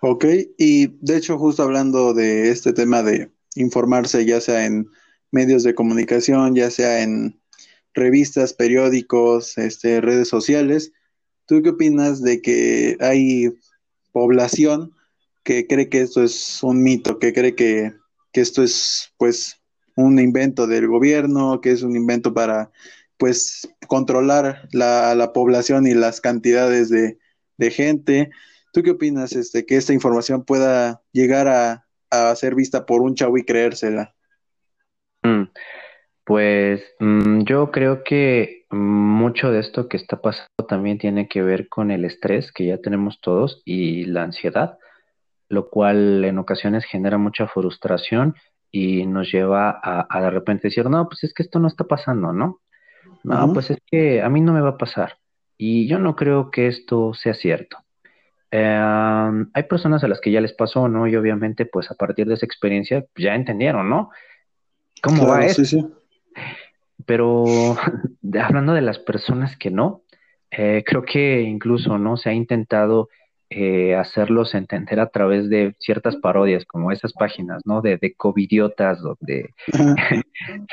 Ok, 0.00 0.24
y 0.56 0.86
de 1.00 1.16
hecho 1.16 1.38
justo 1.38 1.64
hablando 1.64 2.14
de 2.14 2.50
este 2.50 2.72
tema 2.72 3.02
de 3.02 3.32
informarse 3.56 4.24
ya 4.24 4.40
sea 4.40 4.64
en 4.64 4.88
medios 5.32 5.64
de 5.64 5.74
comunicación, 5.74 6.54
ya 6.54 6.70
sea 6.70 7.02
en 7.02 7.40
revistas, 7.94 8.54
periódicos, 8.54 9.58
este, 9.58 10.00
redes 10.00 10.28
sociales, 10.28 10.92
¿tú 11.46 11.62
qué 11.62 11.70
opinas 11.70 12.22
de 12.22 12.40
que 12.40 12.96
hay 13.00 13.52
población 14.12 14.92
que 15.42 15.66
cree 15.66 15.88
que 15.88 16.02
esto 16.02 16.22
es 16.22 16.62
un 16.62 16.82
mito, 16.82 17.18
que 17.18 17.32
cree 17.32 17.54
que, 17.56 17.94
esto 18.34 18.62
es 18.62 19.12
pues 19.16 19.60
un 19.96 20.20
invento 20.20 20.68
del 20.68 20.86
gobierno, 20.86 21.60
que 21.60 21.72
es 21.72 21.82
un 21.82 21.96
invento 21.96 22.32
para 22.32 22.70
pues 23.16 23.68
controlar 23.88 24.68
la, 24.70 25.16
la 25.16 25.32
población 25.32 25.88
y 25.88 25.94
las 25.94 26.20
cantidades 26.20 26.88
de, 26.88 27.18
de 27.56 27.70
gente? 27.72 28.30
¿Tú 28.78 28.84
qué 28.84 28.92
opinas 28.92 29.32
este, 29.32 29.66
que 29.66 29.74
esta 29.74 29.92
información 29.92 30.44
pueda 30.44 31.02
llegar 31.10 31.48
a, 31.48 31.84
ser 32.36 32.54
vista 32.54 32.86
por 32.86 33.02
un 33.02 33.16
chavo 33.16 33.36
y 33.36 33.44
creérsela? 33.44 34.14
Mm, 35.24 35.48
pues 36.22 36.84
mm, 37.00 37.40
yo 37.40 37.72
creo 37.72 38.04
que 38.04 38.66
mucho 38.70 39.50
de 39.50 39.58
esto 39.58 39.88
que 39.88 39.96
está 39.96 40.20
pasando 40.20 40.64
también 40.68 40.98
tiene 40.98 41.26
que 41.26 41.42
ver 41.42 41.68
con 41.68 41.90
el 41.90 42.04
estrés 42.04 42.52
que 42.52 42.66
ya 42.66 42.78
tenemos 42.78 43.20
todos 43.20 43.62
y 43.64 44.04
la 44.04 44.22
ansiedad, 44.22 44.78
lo 45.48 45.70
cual 45.70 46.24
en 46.24 46.38
ocasiones 46.38 46.84
genera 46.84 47.18
mucha 47.18 47.48
frustración 47.48 48.36
y 48.70 49.06
nos 49.06 49.32
lleva 49.32 49.80
a, 49.82 50.20
de 50.20 50.30
repente 50.30 50.68
decir, 50.68 50.88
no, 50.88 51.08
pues 51.08 51.24
es 51.24 51.34
que 51.34 51.42
esto 51.42 51.58
no 51.58 51.66
está 51.66 51.82
pasando, 51.82 52.32
¿no? 52.32 52.60
No, 53.24 53.52
pues 53.52 53.70
es 53.72 53.78
que 53.84 54.22
a 54.22 54.28
mí 54.28 54.40
no 54.40 54.52
me 54.52 54.60
va 54.60 54.70
a 54.70 54.78
pasar. 54.78 55.18
Y 55.56 55.88
yo 55.88 55.98
no 55.98 56.14
creo 56.14 56.52
que 56.52 56.68
esto 56.68 57.12
sea 57.14 57.34
cierto. 57.34 57.78
Em, 58.50 59.50
hay 59.52 59.62
personas 59.64 60.02
a 60.04 60.08
las 60.08 60.20
que 60.20 60.30
ya 60.30 60.40
les 60.40 60.54
pasó, 60.54 60.88
¿no? 60.88 61.06
Y 61.06 61.16
obviamente, 61.16 61.66
pues 61.66 61.90
a 61.90 61.94
partir 61.94 62.26
de 62.26 62.34
esa 62.34 62.46
experiencia, 62.46 63.04
ya 63.16 63.34
entendieron, 63.34 63.90
¿no? 63.90 64.10
¿Cómo 65.02 65.26
va 65.26 65.44
eso? 65.44 65.64
Sí, 65.64 65.80
sí. 65.80 65.86
Pero 67.04 67.44
hablando 68.40 68.72
de 68.72 68.82
las 68.82 68.98
personas 68.98 69.56
que 69.56 69.70
no, 69.70 70.02
eh, 70.50 70.82
creo 70.86 71.02
que 71.02 71.42
incluso, 71.42 71.98
¿no? 71.98 72.16
Se 72.16 72.30
ha 72.30 72.32
intentado 72.32 73.08
eh, 73.50 73.94
hacerlos 73.94 74.54
entender 74.54 75.00
a 75.00 75.08
través 75.08 75.48
de 75.48 75.74
ciertas 75.78 76.16
parodias, 76.16 76.64
como 76.64 76.90
esas 76.90 77.12
páginas, 77.12 77.62
¿no? 77.66 77.82
De, 77.82 77.98
de 77.98 78.14
covidiotas, 78.14 79.00
donde 79.00 79.54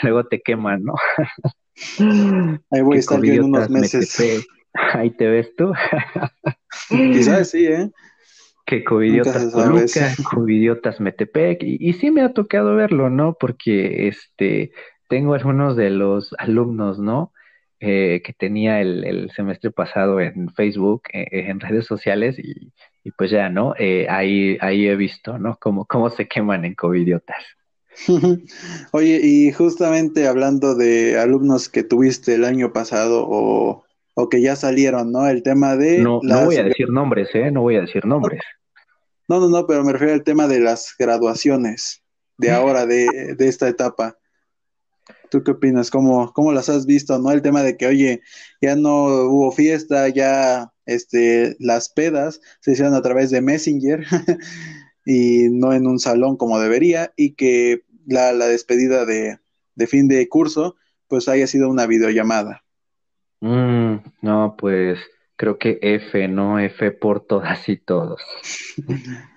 luego 0.04 0.26
te 0.26 0.42
queman, 0.42 0.84
¿no? 0.84 0.96
Ahí 2.72 2.82
voy 2.82 2.98
a 2.98 3.00
estar 3.00 3.24
en 3.24 3.44
unos 3.44 3.70
meses. 3.70 4.46
Ahí 4.94 5.12
te 5.12 5.28
ves 5.28 5.56
tú. 5.56 5.74
Quizás 6.90 7.50
sí, 7.50 7.66
¿eh? 7.66 7.90
Que 8.66 8.84
covidiotas 8.84 9.52
Toluca, 9.52 10.14
covidiotas 10.34 11.00
Metepec, 11.00 11.62
y, 11.62 11.94
sí 11.94 12.10
me 12.10 12.22
ha 12.22 12.34
tocado 12.34 12.76
verlo, 12.76 13.10
¿no? 13.10 13.38
Porque 13.40 14.08
este 14.08 14.72
tengo 15.08 15.36
algunos 15.36 15.76
de 15.76 15.92
los 15.92 16.34
alumnos, 16.40 17.00
¿no? 17.00 17.32
Eh, 17.80 18.24
que 18.26 18.34
tenía 18.34 18.82
el, 18.82 19.30
semestre 19.36 19.70
pasado 19.70 20.20
en 20.20 20.50
Facebook, 20.50 21.04
eh, 21.14 21.28
en 21.32 21.60
redes 21.60 21.86
sociales, 21.86 22.38
y, 22.40 22.72
pues 23.18 23.30
ya, 23.30 23.50
¿no? 23.50 23.76
Eh, 23.78 24.08
ahí, 24.10 24.58
ahí 24.62 24.88
he 24.88 24.96
visto, 24.96 25.38
¿no? 25.38 25.58
Cómo, 25.62 25.86
cómo 25.86 26.10
se 26.10 26.28
queman 26.28 26.66
en 26.66 26.74
covidiotas. 26.74 27.44
Oye, 28.92 29.20
y 29.22 29.52
justamente 29.52 30.28
hablando 30.28 30.74
de 30.74 31.20
alumnos 31.20 31.70
que 31.70 31.84
tuviste 31.84 32.34
el 32.34 32.46
año 32.46 32.74
pasado 32.74 33.26
o 33.30 33.85
o 34.16 34.30
que 34.30 34.42
ya 34.42 34.56
salieron, 34.56 35.12
¿no? 35.12 35.28
El 35.28 35.44
tema 35.44 35.76
de... 35.76 36.00
No, 36.00 36.20
no 36.24 36.46
voy 36.46 36.56
a 36.56 36.64
decir 36.64 36.90
nombres, 36.90 37.30
¿eh? 37.34 37.52
No 37.52 37.62
voy 37.62 37.76
a 37.76 37.82
decir 37.82 38.06
nombres. 38.06 38.42
No, 39.28 39.40
no, 39.40 39.50
no, 39.50 39.68
pero 39.68 39.84
me 39.84 39.92
refiero 39.92 40.14
al 40.14 40.24
tema 40.24 40.48
de 40.48 40.60
las 40.60 40.96
graduaciones 40.98 42.02
de 42.38 42.52
ahora, 42.52 42.86
de, 42.86 43.36
de 43.38 43.48
esta 43.48 43.68
etapa. 43.68 44.18
¿Tú 45.30 45.44
qué 45.44 45.52
opinas? 45.52 45.92
¿Cómo, 45.92 46.32
¿Cómo 46.34 46.52
las 46.54 46.70
has 46.70 46.86
visto, 46.86 47.18
no? 47.20 47.32
El 47.32 47.42
tema 47.42 47.62
de 47.62 47.76
que, 47.76 47.88
oye, 47.88 48.22
ya 48.62 48.76
no 48.76 49.06
hubo 49.26 49.52
fiesta, 49.52 50.08
ya 50.10 50.72
este, 50.86 51.56
las 51.60 51.90
pedas 51.90 52.40
se 52.62 52.72
hicieron 52.72 52.94
a 52.94 53.02
través 53.02 53.32
de 53.32 53.42
Messenger 53.42 54.06
y 55.06 55.50
no 55.50 55.74
en 55.74 55.88
un 55.88 56.00
salón 56.00 56.38
como 56.38 56.60
debería, 56.60 57.14
y 57.18 57.34
que 57.34 57.84
la, 58.06 58.32
la 58.32 58.48
despedida 58.48 59.06
de, 59.06 59.40
de 59.76 59.88
fin 59.88 60.08
de 60.08 60.28
curso, 60.30 60.76
pues 61.08 61.28
haya 61.28 61.48
sido 61.48 61.70
una 61.70 61.86
videollamada. 61.86 62.65
Mm, 63.42 63.96
no, 64.22 64.56
pues 64.58 65.00
creo 65.36 65.58
que 65.58 65.80
F, 65.82 66.28
¿no? 66.28 66.60
F 66.60 66.92
por 66.92 67.26
todas 67.26 67.68
y 67.70 67.78
todos. 67.78 68.22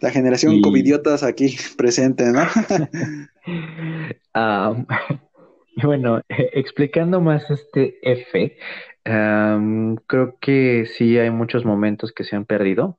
La 0.00 0.10
generación 0.10 0.60
covidiotas 0.60 1.22
aquí 1.22 1.56
presente, 1.76 2.24
¿no? 2.32 2.42
bueno, 5.82 6.18
e, 6.28 6.50
explicando 6.54 7.20
más 7.20 7.48
este 7.50 7.98
F, 8.02 8.56
creo 9.04 10.38
que 10.40 10.86
sí 10.86 11.18
hay 11.18 11.30
muchos 11.30 11.64
momentos 11.64 12.12
que 12.12 12.24
se 12.24 12.34
han 12.34 12.44
perdido, 12.44 12.98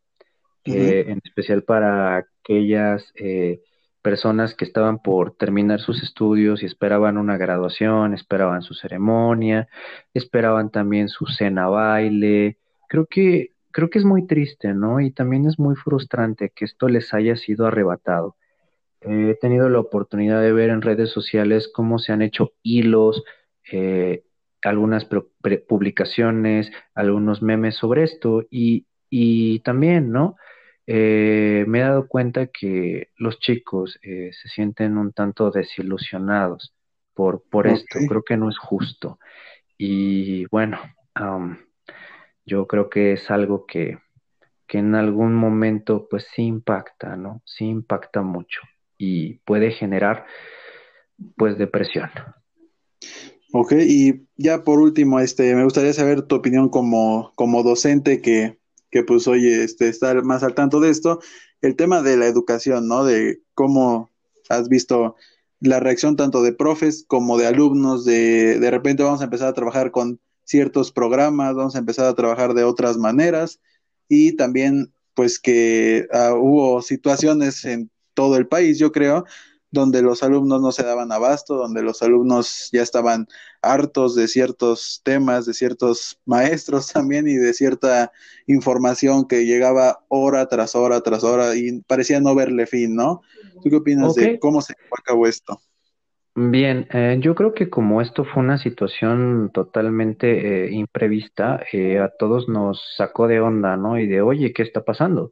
eh, 0.63 1.06
en 1.08 1.22
especial 1.24 1.63
para 1.63 2.18
aquellas 2.18 3.12
eh, 3.15 3.62
personas 4.05 4.53
que 4.53 4.65
estaban 4.65 5.00
por 5.00 5.35
terminar 5.35 5.79
sus 5.79 6.03
estudios 6.03 6.62
y 6.62 6.67
esperaban 6.67 7.17
una 7.17 7.38
graduación, 7.38 8.13
esperaban 8.13 8.62
su 8.62 8.75
ceremonia, 8.75 9.67
esperaban 10.13 10.69
también 10.69 11.09
su 11.09 11.25
cena 11.25 11.69
baile. 11.69 12.59
Creo 12.88 13.07
que 13.07 13.53
creo 13.71 13.89
que 13.89 13.97
es 13.97 14.05
muy 14.05 14.27
triste, 14.27 14.75
¿no? 14.75 15.01
Y 15.01 15.09
también 15.09 15.47
es 15.47 15.57
muy 15.57 15.75
frustrante 15.75 16.51
que 16.55 16.65
esto 16.65 16.88
les 16.88 17.15
haya 17.15 17.35
sido 17.35 17.65
arrebatado. 17.65 18.35
he 19.01 19.35
tenido 19.41 19.69
la 19.69 19.79
oportunidad 19.79 20.39
de 20.39 20.53
ver 20.53 20.69
en 20.69 20.83
redes 20.83 21.09
sociales 21.09 21.67
cómo 21.74 21.97
se 21.97 22.12
han 22.13 22.21
hecho 22.21 22.53
hilos, 22.62 23.24
eh, 23.71 24.24
algunas 24.62 25.07
publicaciones, 25.67 26.71
algunos 26.93 27.41
memes 27.41 27.75
sobre 27.75 28.03
esto 28.03 28.43
y, 28.51 28.85
y 29.09 29.62
también, 29.62 30.12
¿no? 30.12 30.35
Eh, 30.88 31.65
me 31.68 31.80
he 31.80 31.82
dado 31.82 32.08
cuenta 32.08 32.48
que 32.48 33.10
los 33.18 33.39
chicos 33.39 34.00
eh, 34.04 34.32
se 34.34 34.50
sienten 34.50 34.98
un 34.98 35.13
tanto 35.13 35.51
desilusionados 35.51 36.74
por, 37.13 37.44
por 37.50 37.68
esto. 37.68 38.00
Creo 38.08 38.24
que 38.24 38.38
no 38.38 38.50
es 38.50 38.58
justo. 38.58 39.20
Y 39.77 40.46
bueno, 40.48 40.80
yo 42.46 42.68
creo 42.68 42.89
que 42.89 43.13
es 43.13 43.32
algo 43.32 43.65
que, 43.65 43.98
que 44.68 44.77
en 44.77 44.96
algún 44.96 45.34
momento 45.34 46.08
pues 46.10 46.27
sí 46.36 46.44
impacta, 46.44 47.15
¿no? 47.15 47.42
Sí 47.46 47.65
impacta 47.65 48.22
mucho 48.22 48.62
y 48.98 49.36
puede 49.39 49.72
generar 49.72 50.25
pues 51.36 51.58
depresión. 51.58 52.10
Ok, 53.54 53.74
y 53.80 54.27
ya 54.36 54.63
por 54.63 54.80
último, 54.80 55.20
este, 55.20 55.56
me 55.56 55.63
gustaría 55.63 55.94
saber 55.94 56.24
tu 56.24 56.36
opinión 56.36 56.70
como, 56.70 57.32
como 57.36 57.63
docente 57.63 58.22
que 58.22 58.60
que 58.92 59.04
pues 59.04 59.27
oye, 59.27 59.63
este, 59.63 59.89
estar 59.89 60.24
más 60.24 60.44
al 60.44 60.56
tanto 60.56 60.80
de 60.80 60.89
esto, 60.89 61.20
el 61.62 61.75
tema 61.75 62.01
de 62.01 62.18
la 62.18 62.27
educación, 62.27 62.88
¿no? 62.88 63.04
De 63.04 63.42
cómo 63.54 64.12
has 64.50 64.70
visto 64.70 65.15
la 65.60 65.80
reacción 65.80 66.15
tanto 66.15 66.44
de 66.44 66.54
profes 66.54 67.06
como 67.08 67.38
de 67.38 67.48
alumnos, 67.48 68.06
de 68.06 68.60
de 68.60 68.72
repente 68.72 69.04
vamos 69.04 69.22
a 69.22 69.25
empezar 69.25 69.48
a 69.48 69.54
trabajar 69.54 69.92
con 69.92 70.20
ciertos 70.44 70.92
programas, 70.92 71.56
vamos 71.56 71.75
a 71.75 71.80
empezar 71.80 72.06
a 72.06 72.13
trabajar 72.15 72.54
de 72.54 72.63
otras 72.63 72.98
maneras 72.98 73.60
y 74.08 74.34
también 74.34 74.94
pues 75.15 75.39
que 75.39 76.08
ah, 76.12 76.34
hubo 76.36 76.82
situaciones 76.82 77.65
en 77.65 77.89
todo 78.13 78.38
el 78.38 78.48
país, 78.48 78.77
yo 78.77 78.92
creo, 78.92 79.25
donde 79.75 80.01
los 80.01 80.24
alumnos 80.24 80.62
no 80.62 80.72
se 80.72 80.84
daban 80.84 81.12
abasto, 81.12 81.55
donde 81.55 81.84
los 81.84 82.01
alumnos 82.01 82.70
ya 82.72 82.82
estaban 82.82 83.27
hartos 83.62 84.15
de 84.15 84.27
ciertos 84.27 85.01
temas, 85.03 85.46
de 85.46 85.53
ciertos 85.53 86.20
maestros 86.25 86.88
también 86.94 87.27
y 87.27 87.36
de 87.36 87.53
cierta 87.53 88.12
información 88.48 89.27
que 89.27 89.46
llegaba 89.46 90.00
hora 90.08 90.48
tras 90.48 90.74
hora 90.75 91.01
tras 91.01 91.24
hora 91.24 91.55
y 91.55 91.82
parecía 91.82 92.20
no 92.20 92.34
verle 92.34 92.65
fin, 92.65 92.96
¿no? 92.96 93.22
¿Tú 93.62 93.70
qué 93.70 93.75
opinas 93.75 94.15
de 94.15 94.39
cómo 94.39 94.62
se 94.62 94.74
acabó 94.98 95.27
esto? 95.27 95.60
Bien, 96.38 96.86
eh, 96.91 97.17
yo 97.22 97.34
creo 97.34 97.53
que 97.53 97.70
como 97.70 98.01
esto 98.01 98.25
fue 98.25 98.44
una 98.44 98.58
situación 98.58 99.51
totalmente 99.53 100.65
eh, 100.65 100.72
imprevista, 100.74 101.62
eh, 101.72 101.98
a 102.00 102.10
todos 102.10 102.50
nos 102.50 102.84
sacó 102.98 103.27
de 103.27 103.39
onda, 103.39 103.77
¿no? 103.77 103.98
Y 103.98 104.05
de, 104.05 104.22
oye, 104.22 104.51
¿qué 104.51 104.62
está 104.62 104.84
pasando? 104.84 105.32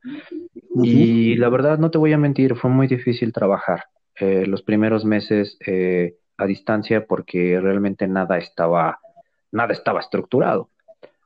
Y 0.82 1.36
la 1.36 1.50
verdad, 1.50 1.78
no 1.78 1.92
te 1.92 1.98
voy 1.98 2.14
a 2.14 2.18
mentir, 2.18 2.56
fue 2.56 2.70
muy 2.70 2.88
difícil 2.88 3.34
trabajar. 3.34 3.84
Eh, 4.20 4.46
los 4.46 4.62
primeros 4.62 5.06
meses 5.06 5.58
eh, 5.66 6.16
a 6.38 6.46
distancia 6.46 7.06
porque 7.08 7.60
realmente 7.60 8.08
nada 8.08 8.38
estaba 8.38 9.00
nada 9.52 9.74
estaba 9.74 10.02
estructurado. 10.02 10.70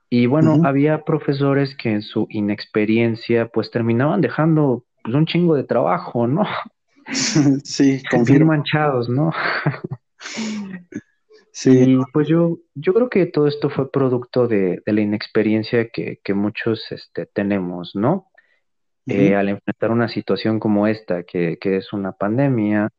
Y 0.09 0.25
bueno, 0.25 0.61
había 0.63 1.03
profesores 1.03 1.75
que 1.75 1.91
en 1.91 2.01
su 2.01 2.27
inexperiencia 2.29 3.47
pues 3.47 3.71
terminaban 3.71 4.21
dejando 4.21 4.85
pues, 5.03 5.15
un 5.15 5.25
chingo 5.25 5.55
de 5.55 5.63
trabajo, 5.63 6.27
¿no? 6.27 6.43
Sí, 7.63 8.03
confirmo. 8.11 8.47
manchados, 8.47 9.07
¿no? 9.07 9.31
sí. 11.53 11.97
pues 12.11 12.27
yo, 12.27 12.57
yo 12.75 12.93
creo 12.93 13.09
que 13.09 13.25
todo 13.27 13.47
esto 13.47 13.69
fue 13.69 13.89
producto 13.89 14.45
de, 14.45 14.81
la 14.85 14.99
inexperiencia 14.99 15.87
que, 15.87 16.19
muchos 16.33 16.91
este, 16.91 17.25
tenemos, 17.25 17.95
¿no? 17.95 18.27
Eh, 19.09 19.35
al 19.35 19.47
enfrentar 19.47 19.91
una 19.91 20.09
situación 20.09 20.59
como 20.59 20.85
esta, 20.85 21.23
que, 21.23 21.57
es 21.61 21.93
una 21.93 22.11
pandemia, 22.11 22.89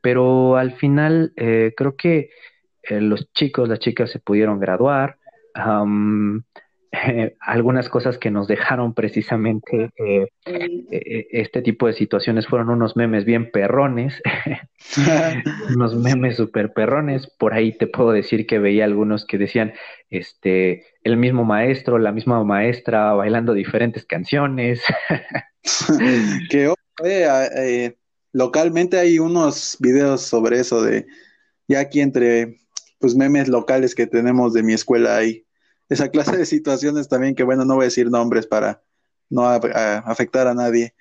pero 0.00 0.56
al 0.56 0.72
final 0.72 1.32
eh, 1.36 1.72
creo 1.76 1.96
que 1.96 2.30
eh, 2.82 3.00
los 3.00 3.32
chicos, 3.32 3.68
las 3.68 3.78
chicas 3.78 4.10
se 4.10 4.18
pudieron 4.18 4.58
graduar, 4.58 5.18
algunas 7.40 7.88
cosas 7.88 8.18
que 8.18 8.30
nos 8.30 8.48
dejaron 8.48 8.94
precisamente 8.94 9.90
eh, 9.96 10.28
eh, 10.46 11.26
este 11.32 11.60
tipo 11.62 11.86
de 11.86 11.92
situaciones 11.92 12.46
fueron 12.46 12.70
unos 12.70 12.96
memes 12.96 13.24
bien 13.24 13.50
perrones, 13.50 14.22
unos 15.74 15.94
memes 15.96 16.36
super 16.36 16.72
perrones. 16.72 17.26
Por 17.38 17.52
ahí 17.52 17.76
te 17.76 17.86
puedo 17.86 18.12
decir 18.12 18.46
que 18.46 18.58
veía 18.58 18.84
algunos 18.84 19.26
que 19.26 19.38
decían, 19.38 19.74
este, 20.08 20.86
el 21.02 21.16
mismo 21.16 21.44
maestro, 21.44 21.98
la 21.98 22.12
misma 22.12 22.42
maestra 22.44 23.12
bailando 23.12 23.52
diferentes 23.52 24.04
canciones. 24.06 24.82
que 26.50 26.72
eh, 27.04 27.96
localmente 28.32 28.98
hay 28.98 29.18
unos 29.18 29.76
videos 29.80 30.22
sobre 30.22 30.60
eso 30.60 30.82
de 30.82 31.06
ya 31.66 31.80
aquí 31.80 32.00
entre 32.00 32.56
pues 32.98 33.14
memes 33.14 33.48
locales 33.48 33.94
que 33.94 34.06
tenemos 34.06 34.54
de 34.54 34.62
mi 34.62 34.72
escuela 34.72 35.16
ahí 35.16 35.44
esa 35.88 36.08
clase 36.08 36.36
de 36.36 36.46
situaciones 36.46 37.08
también, 37.08 37.34
que 37.34 37.44
bueno, 37.44 37.64
no 37.64 37.76
voy 37.76 37.84
a 37.84 37.86
decir 37.86 38.10
nombres 38.10 38.46
para 38.46 38.82
no 39.30 39.46
afectar 39.46 40.46
a 40.46 40.54
nadie. 40.54 40.94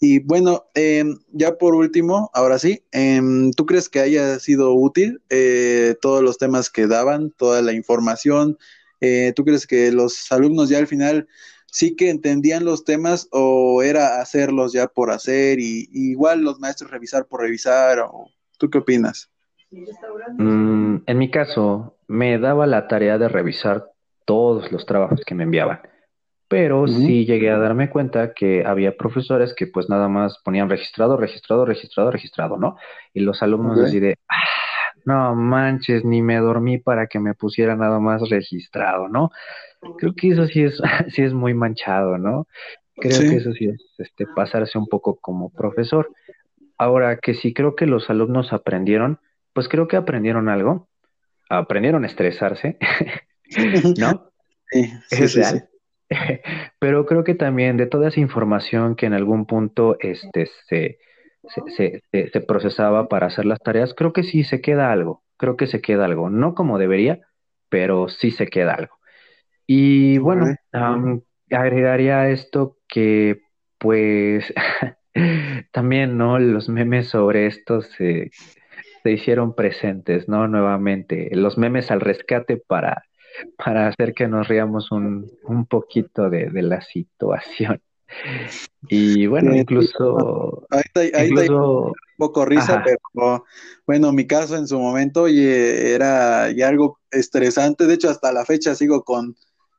Y 0.00 0.18
bueno, 0.18 0.66
em, 0.74 1.18
ya 1.32 1.56
por 1.56 1.74
último, 1.74 2.30
ahora 2.34 2.58
sí, 2.58 2.84
em, 2.92 3.52
¿tú 3.52 3.66
crees 3.66 3.88
que 3.88 4.00
haya 4.00 4.38
sido 4.38 4.74
útil 4.74 5.22
eh, 5.30 5.96
todos 6.00 6.22
los 6.22 6.38
temas 6.38 6.70
que 6.70 6.86
daban, 6.86 7.30
toda 7.30 7.62
la 7.62 7.72
información? 7.72 8.58
Eh, 9.00 9.32
¿Tú 9.34 9.44
crees 9.44 9.66
que 9.66 9.92
los 9.92 10.30
alumnos 10.32 10.68
ya 10.68 10.78
al 10.78 10.86
final 10.86 11.28
sí 11.66 11.96
que 11.96 12.10
entendían 12.10 12.64
los 12.64 12.84
temas 12.84 13.28
o 13.30 13.82
era 13.82 14.20
hacerlos 14.20 14.72
ya 14.72 14.88
por 14.88 15.10
hacer 15.10 15.58
y, 15.60 15.88
igual 15.92 16.42
los 16.42 16.58
maestros 16.60 16.90
revisar 16.90 17.26
por 17.26 17.40
revisar? 17.40 18.00
O, 18.00 18.30
¿Tú 18.58 18.70
qué 18.70 18.78
opinas? 18.78 19.30
Mm, 20.38 20.96
en 21.06 21.18
mi 21.18 21.30
caso, 21.30 21.96
me 22.06 22.38
daba 22.38 22.66
la 22.66 22.88
tarea 22.88 23.18
de 23.18 23.28
revisar 23.28 23.93
todos 24.24 24.72
los 24.72 24.86
trabajos 24.86 25.22
que 25.24 25.34
me 25.34 25.44
enviaban. 25.44 25.80
Pero 26.48 26.86
sí 26.86 27.24
llegué 27.24 27.50
a 27.50 27.58
darme 27.58 27.90
cuenta 27.90 28.34
que 28.34 28.64
había 28.64 28.96
profesores 28.96 29.54
que 29.54 29.66
pues 29.66 29.88
nada 29.88 30.08
más 30.08 30.38
ponían 30.44 30.68
registrado, 30.68 31.16
registrado, 31.16 31.64
registrado, 31.64 32.10
registrado, 32.10 32.56
¿no? 32.58 32.76
Y 33.12 33.20
los 33.20 33.42
alumnos 33.42 33.80
así 33.80 33.98
de, 33.98 34.18
ah, 34.28 34.36
no 35.04 35.34
manches, 35.34 36.04
ni 36.04 36.22
me 36.22 36.36
dormí 36.36 36.78
para 36.78 37.06
que 37.06 37.18
me 37.18 37.34
pusiera 37.34 37.76
nada 37.76 37.98
más 37.98 38.28
registrado, 38.28 39.08
¿no? 39.08 39.30
Creo 39.98 40.14
que 40.14 40.28
eso 40.28 40.46
sí 40.46 40.62
es, 40.62 40.80
sí 41.08 41.22
es 41.22 41.32
muy 41.32 41.54
manchado, 41.54 42.18
¿no? 42.18 42.46
Creo 42.96 43.20
que 43.20 43.36
eso 43.36 43.52
sí 43.52 43.66
es 43.66 43.84
este, 43.98 44.26
pasarse 44.26 44.78
un 44.78 44.86
poco 44.86 45.16
como 45.16 45.50
profesor. 45.50 46.12
Ahora 46.78 47.18
que 47.18 47.34
sí 47.34 47.52
creo 47.52 47.74
que 47.74 47.86
los 47.86 48.08
alumnos 48.08 48.52
aprendieron, 48.52 49.18
pues 49.52 49.68
creo 49.68 49.88
que 49.88 49.96
aprendieron 49.96 50.48
algo, 50.48 50.88
aprendieron 51.48 52.04
a 52.04 52.06
estresarse, 52.06 52.78
¿no? 53.98 54.30
Sí, 54.70 54.92
es 55.10 55.34
real. 55.34 55.68
Pero 56.78 57.06
creo 57.06 57.24
que 57.24 57.34
también 57.34 57.76
de 57.76 57.86
toda 57.86 58.08
esa 58.08 58.20
información 58.20 58.96
que 58.96 59.06
en 59.06 59.14
algún 59.14 59.46
punto 59.46 59.96
este, 60.00 60.46
se, 60.66 60.98
se, 61.76 62.02
se, 62.12 62.40
procesaba 62.40 63.08
para 63.08 63.26
hacer 63.26 63.44
las 63.44 63.60
tareas, 63.60 63.94
creo 63.94 64.12
que 64.12 64.22
sí 64.22 64.44
se 64.44 64.60
queda 64.60 64.92
algo, 64.92 65.22
creo 65.36 65.56
que 65.56 65.66
se 65.66 65.80
queda 65.80 66.04
algo, 66.04 66.30
no 66.30 66.54
como 66.54 66.78
debería, 66.78 67.20
pero 67.68 68.08
sí 68.08 68.30
se 68.30 68.46
queda 68.46 68.74
algo. 68.74 68.98
Y 69.66 70.18
bueno, 70.18 70.46
agregaría 71.50 72.28
esto 72.30 72.78
que 72.86 73.40
pues 73.78 74.52
también, 75.72 76.16
¿no? 76.16 76.38
Los 76.38 76.68
memes 76.68 77.08
sobre 77.08 77.46
esto 77.46 77.80
se, 77.80 78.30
se 79.02 79.10
hicieron 79.10 79.54
presentes, 79.54 80.28
¿no? 80.28 80.48
Nuevamente, 80.48 81.30
los 81.32 81.58
memes 81.58 81.90
al 81.90 82.00
rescate 82.00 82.56
para 82.56 83.04
para 83.56 83.88
hacer 83.88 84.14
que 84.14 84.28
nos 84.28 84.48
riamos 84.48 84.90
un, 84.90 85.30
un 85.44 85.66
poquito 85.66 86.30
de, 86.30 86.50
de, 86.50 86.62
la 86.62 86.80
situación. 86.80 87.80
Y 88.88 89.26
bueno, 89.26 89.54
incluso... 89.54 90.66
Ahí 90.70 90.82
está, 90.84 91.52
un 91.52 91.92
poco 92.16 92.44
risa, 92.44 92.82
pero 92.84 93.44
bueno, 93.86 94.12
mi 94.12 94.26
caso 94.26 94.56
en 94.56 94.68
su 94.68 94.78
momento 94.78 95.26
era 95.26 96.50
ya 96.52 96.68
algo 96.68 97.00
estresante, 97.10 97.86
de 97.86 97.94
hecho 97.94 98.10
hasta 98.10 98.32
la 98.32 98.44
fecha 98.44 98.74
sigo 98.74 99.02
con, 99.02 99.36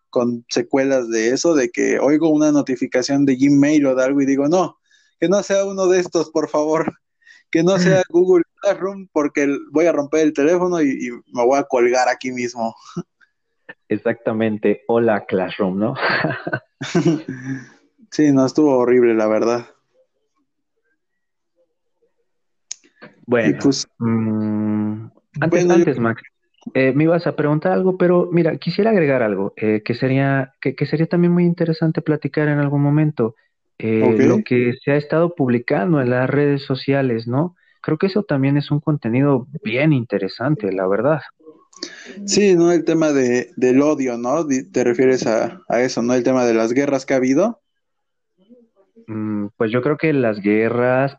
con 0.09 0.45
secuelas 0.49 1.09
de 1.09 1.29
eso, 1.29 1.55
de 1.55 1.69
que 1.69 1.99
oigo 1.99 2.29
una 2.29 2.51
notificación 2.51 3.25
de 3.25 3.37
Gmail 3.37 3.85
o 3.85 3.95
de 3.95 4.03
algo 4.03 4.21
y 4.21 4.25
digo, 4.25 4.47
no, 4.47 4.79
que 5.19 5.29
no 5.29 5.41
sea 5.43 5.65
uno 5.65 5.87
de 5.87 5.99
estos, 5.99 6.29
por 6.29 6.49
favor, 6.49 6.93
que 7.51 7.63
no 7.63 7.77
sea 7.79 8.03
Google 8.09 8.43
Classroom, 8.61 9.07
porque 9.11 9.47
voy 9.71 9.85
a 9.85 9.91
romper 9.91 10.21
el 10.21 10.33
teléfono 10.33 10.81
y 10.81 11.09
me 11.31 11.45
voy 11.45 11.57
a 11.57 11.63
colgar 11.63 12.09
aquí 12.09 12.31
mismo. 12.31 12.75
Exactamente, 13.87 14.83
hola 14.87 15.25
Classroom, 15.25 15.77
¿no? 15.77 15.95
sí, 18.11 18.31
no, 18.31 18.45
estuvo 18.45 18.77
horrible, 18.77 19.13
la 19.13 19.27
verdad. 19.27 19.65
Bueno, 23.27 23.57
pues, 23.61 23.87
mm, 23.99 25.07
antes, 25.39 25.99
Max, 25.99 26.21
eh, 26.73 26.93
me 26.93 27.03
ibas 27.03 27.27
a 27.27 27.35
preguntar 27.35 27.71
algo, 27.73 27.97
pero 27.97 28.29
mira, 28.31 28.57
quisiera 28.57 28.91
agregar 28.91 29.21
algo 29.23 29.53
eh, 29.55 29.81
que 29.83 29.93
sería 29.93 30.53
que, 30.61 30.73
sería 30.85 31.07
también 31.07 31.33
muy 31.33 31.45
interesante 31.45 32.01
platicar 32.01 32.47
en 32.47 32.59
algún 32.59 32.81
momento. 32.81 33.35
Eh, 33.77 34.15
lo 34.19 34.41
que 34.43 34.73
se 34.83 34.91
ha 34.91 34.95
estado 34.95 35.35
publicando 35.35 36.01
en 36.01 36.09
las 36.09 36.29
redes 36.29 36.63
sociales, 36.63 37.27
¿no? 37.27 37.55
Creo 37.81 37.97
que 37.97 38.07
eso 38.07 38.23
también 38.23 38.57
es 38.57 38.71
un 38.71 38.79
contenido 38.79 39.47
bien 39.63 39.91
interesante, 39.91 40.71
la 40.71 40.87
verdad. 40.87 41.21
Sí, 42.25 42.55
¿no? 42.55 42.71
El 42.71 42.85
tema 42.85 43.11
de, 43.11 43.51
del 43.55 43.81
odio, 43.81 44.17
¿no? 44.17 44.45
Te 44.47 44.83
refieres 44.83 45.27
a, 45.27 45.61
eso, 45.69 46.01
¿no? 46.01 46.13
El 46.13 46.23
tema 46.23 46.45
de 46.45 46.53
las 46.53 46.73
guerras 46.73 47.05
que 47.05 47.13
ha 47.13 47.17
habido. 47.17 47.61
Mm, 49.07 49.47
pues 49.57 49.71
yo 49.71 49.81
creo 49.81 49.97
que 49.97 50.13
las 50.13 50.39
guerras, 50.39 51.17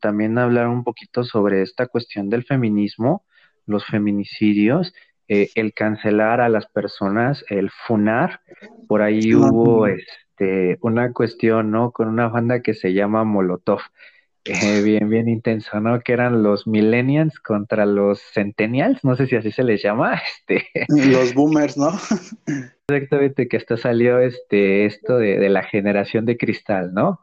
también 0.00 0.38
hablar 0.38 0.68
un 0.68 0.84
poquito 0.84 1.24
sobre 1.24 1.62
esta 1.62 1.86
cuestión 1.86 2.30
del 2.30 2.44
feminismo, 2.44 3.24
los 3.66 3.84
feminicidios, 3.84 4.94
eh, 5.28 5.50
el 5.56 5.74
cancelar 5.74 6.40
a 6.40 6.48
las 6.48 6.66
personas, 6.66 7.44
el 7.48 7.70
funar, 7.86 8.40
por 8.86 9.02
ahí 9.02 9.34
hubo 9.34 9.86
este, 9.88 10.78
una 10.80 11.12
cuestión, 11.12 11.70
¿no? 11.70 11.90
Con 11.90 12.08
una 12.08 12.28
banda 12.28 12.60
que 12.60 12.74
se 12.74 12.92
llama 12.92 13.24
Molotov. 13.24 13.80
Eh, 14.46 14.80
bien, 14.82 15.08
bien 15.08 15.28
intenso, 15.28 15.80
¿no? 15.80 16.00
Que 16.00 16.12
eran 16.12 16.42
los 16.42 16.66
millennials 16.66 17.38
contra 17.40 17.84
los 17.84 18.20
centennials, 18.32 19.02
no 19.02 19.16
sé 19.16 19.26
si 19.26 19.36
así 19.36 19.50
se 19.50 19.64
les 19.64 19.82
llama, 19.82 20.20
este. 20.38 20.68
Los 20.88 21.34
boomers, 21.34 21.76
¿no? 21.76 21.90
Exactamente, 22.88 23.48
que 23.48 23.56
hasta 23.56 23.76
salió 23.76 24.20
este, 24.20 24.86
esto 24.86 25.18
de, 25.18 25.48
la 25.48 25.64
generación 25.64 26.24
de 26.24 26.36
cristal, 26.36 26.94
¿no? 26.94 27.20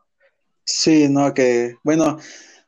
Sí, 0.65 1.07
no, 1.09 1.33
que, 1.33 1.75
bueno, 1.83 2.17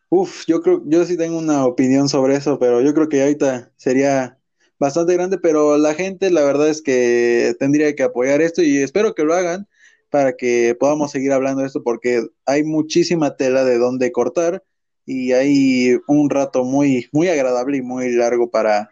uff, 0.09 0.45
yo 0.47 0.61
creo, 0.61 0.81
yo 0.85 1.03
sí 1.03 1.17
tengo 1.17 1.37
una 1.37 1.65
opinión 1.65 2.07
sobre 2.07 2.35
eso, 2.35 2.57
pero 2.57 2.81
yo 2.81 2.93
creo 2.93 3.09
que 3.09 3.21
ahorita 3.21 3.71
sería 3.75 4.37
bastante 4.79 5.13
grande, 5.13 5.37
pero 5.37 5.77
la 5.77 5.93
gente, 5.93 6.31
la 6.31 6.43
verdad 6.43 6.69
es 6.69 6.81
que 6.81 7.55
tendría 7.59 7.93
que 7.95 8.03
apoyar 8.03 8.41
esto 8.41 8.61
y 8.61 8.77
espero 8.77 9.13
que 9.13 9.23
lo 9.23 9.33
hagan 9.33 9.67
para 10.15 10.37
que 10.37 10.77
podamos 10.79 11.11
seguir 11.11 11.33
hablando 11.33 11.59
de 11.59 11.67
esto 11.67 11.83
porque 11.83 12.25
hay 12.45 12.63
muchísima 12.63 13.35
tela 13.35 13.65
de 13.65 13.77
donde 13.77 14.13
cortar 14.13 14.63
y 15.05 15.33
hay 15.33 15.99
un 16.07 16.29
rato 16.29 16.63
muy, 16.63 17.09
muy 17.11 17.27
agradable 17.27 17.75
y 17.75 17.81
muy 17.81 18.13
largo 18.13 18.49
para, 18.49 18.91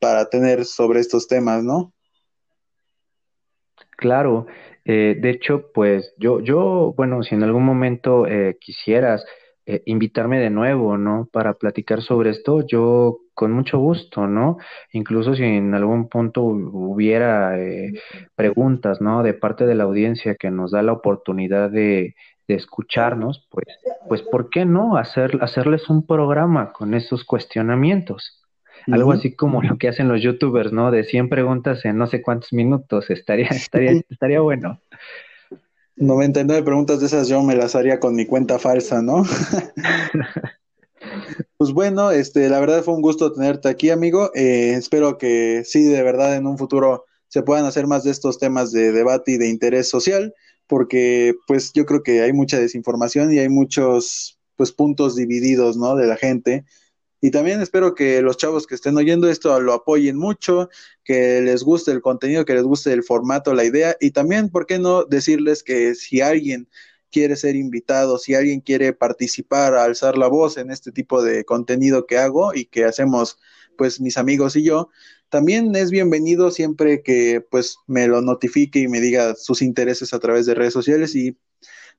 para 0.00 0.30
tener 0.30 0.64
sobre 0.64 1.00
estos 1.00 1.28
temas, 1.28 1.62
¿no? 1.62 1.92
Claro, 3.98 4.46
eh, 4.86 5.18
de 5.20 5.28
hecho, 5.28 5.70
pues 5.74 6.14
yo, 6.16 6.40
yo, 6.40 6.94
bueno, 6.96 7.22
si 7.22 7.34
en 7.34 7.42
algún 7.42 7.64
momento 7.66 8.26
eh, 8.26 8.56
quisieras 8.58 9.26
eh, 9.66 9.82
invitarme 9.84 10.40
de 10.40 10.48
nuevo, 10.48 10.96
¿no? 10.96 11.28
Para 11.30 11.52
platicar 11.52 12.00
sobre 12.00 12.30
esto, 12.30 12.66
yo 12.66 13.18
con 13.36 13.52
mucho 13.52 13.78
gusto, 13.78 14.26
¿no? 14.26 14.56
Incluso 14.92 15.34
si 15.34 15.44
en 15.44 15.74
algún 15.74 16.08
punto 16.08 16.42
hubiera 16.42 17.60
eh, 17.60 17.92
preguntas, 18.34 19.02
¿no? 19.02 19.22
De 19.22 19.34
parte 19.34 19.66
de 19.66 19.74
la 19.74 19.84
audiencia 19.84 20.36
que 20.36 20.50
nos 20.50 20.70
da 20.70 20.82
la 20.82 20.94
oportunidad 20.94 21.70
de, 21.70 22.16
de 22.48 22.54
escucharnos, 22.54 23.46
pues, 23.50 23.66
pues, 24.08 24.22
¿por 24.22 24.48
qué 24.48 24.64
no 24.64 24.96
hacer, 24.96 25.38
hacerles 25.42 25.90
un 25.90 26.06
programa 26.06 26.72
con 26.72 26.94
esos 26.94 27.24
cuestionamientos? 27.24 28.42
algo 28.88 29.10
así 29.10 29.34
como 29.34 29.62
lo 29.62 29.78
que 29.78 29.88
hacen 29.88 30.06
los 30.06 30.22
youtubers, 30.22 30.72
¿no? 30.72 30.92
De 30.92 31.02
100 31.02 31.28
preguntas 31.28 31.84
en 31.84 31.98
no 31.98 32.06
sé 32.06 32.22
cuántos 32.22 32.52
minutos, 32.52 33.10
estaría, 33.10 33.48
estaría, 33.48 34.00
estaría 34.08 34.40
bueno. 34.40 34.80
99 35.96 36.62
preguntas 36.62 37.00
de 37.00 37.06
esas 37.06 37.26
yo 37.26 37.42
me 37.42 37.56
las 37.56 37.74
haría 37.74 37.98
con 37.98 38.14
mi 38.14 38.26
cuenta 38.26 38.60
falsa, 38.60 39.02
¿no? 39.02 39.24
pues 41.58 41.72
bueno, 41.72 42.10
este, 42.10 42.48
la 42.48 42.60
verdad 42.60 42.82
fue 42.82 42.94
un 42.94 43.02
gusto 43.02 43.32
tenerte 43.32 43.68
aquí, 43.68 43.90
amigo. 43.90 44.30
Eh, 44.34 44.74
espero 44.74 45.18
que 45.18 45.62
sí, 45.64 45.84
de 45.84 46.02
verdad, 46.02 46.36
en 46.36 46.46
un 46.46 46.58
futuro 46.58 47.04
se 47.28 47.42
puedan 47.42 47.64
hacer 47.64 47.86
más 47.86 48.04
de 48.04 48.10
estos 48.10 48.38
temas 48.38 48.72
de 48.72 48.92
debate 48.92 49.32
y 49.32 49.38
de 49.38 49.48
interés 49.48 49.88
social, 49.88 50.34
porque 50.66 51.34
pues 51.46 51.72
yo 51.72 51.86
creo 51.86 52.02
que 52.02 52.22
hay 52.22 52.32
mucha 52.32 52.58
desinformación 52.58 53.32
y 53.32 53.38
hay 53.38 53.48
muchos 53.48 54.38
pues 54.56 54.72
puntos 54.72 55.16
divididos, 55.16 55.76
¿no? 55.76 55.96
De 55.96 56.06
la 56.06 56.16
gente 56.16 56.64
y 57.20 57.30
también 57.30 57.60
espero 57.60 57.94
que 57.94 58.20
los 58.22 58.36
chavos 58.36 58.66
que 58.66 58.74
estén 58.74 58.96
oyendo 58.96 59.28
esto 59.28 59.58
lo 59.60 59.72
apoyen 59.72 60.16
mucho, 60.16 60.68
que 61.02 61.40
les 61.40 61.62
guste 61.62 61.90
el 61.90 62.02
contenido, 62.02 62.44
que 62.44 62.54
les 62.54 62.62
guste 62.62 62.92
el 62.92 63.02
formato, 63.02 63.54
la 63.54 63.64
idea. 63.64 63.96
Y 64.00 64.10
también, 64.10 64.50
¿por 64.50 64.66
qué 64.66 64.78
no 64.78 65.04
decirles 65.04 65.62
que 65.62 65.94
si 65.94 66.20
alguien 66.20 66.68
quiere 67.10 67.36
ser 67.36 67.56
invitado, 67.56 68.18
si 68.18 68.34
alguien 68.34 68.60
quiere 68.60 68.92
participar, 68.92 69.74
alzar 69.74 70.18
la 70.18 70.28
voz 70.28 70.58
en 70.58 70.70
este 70.70 70.92
tipo 70.92 71.22
de 71.22 71.44
contenido 71.44 72.06
que 72.06 72.18
hago 72.18 72.54
y 72.54 72.66
que 72.66 72.84
hacemos 72.84 73.38
pues 73.76 74.00
mis 74.00 74.16
amigos 74.18 74.56
y 74.56 74.62
yo, 74.64 74.88
también 75.28 75.74
es 75.76 75.90
bienvenido 75.90 76.50
siempre 76.50 77.02
que 77.02 77.40
pues 77.50 77.78
me 77.86 78.06
lo 78.08 78.22
notifique 78.22 78.78
y 78.78 78.88
me 78.88 79.00
diga 79.00 79.34
sus 79.34 79.60
intereses 79.62 80.14
a 80.14 80.18
través 80.18 80.46
de 80.46 80.54
redes 80.54 80.72
sociales 80.72 81.14
y 81.14 81.36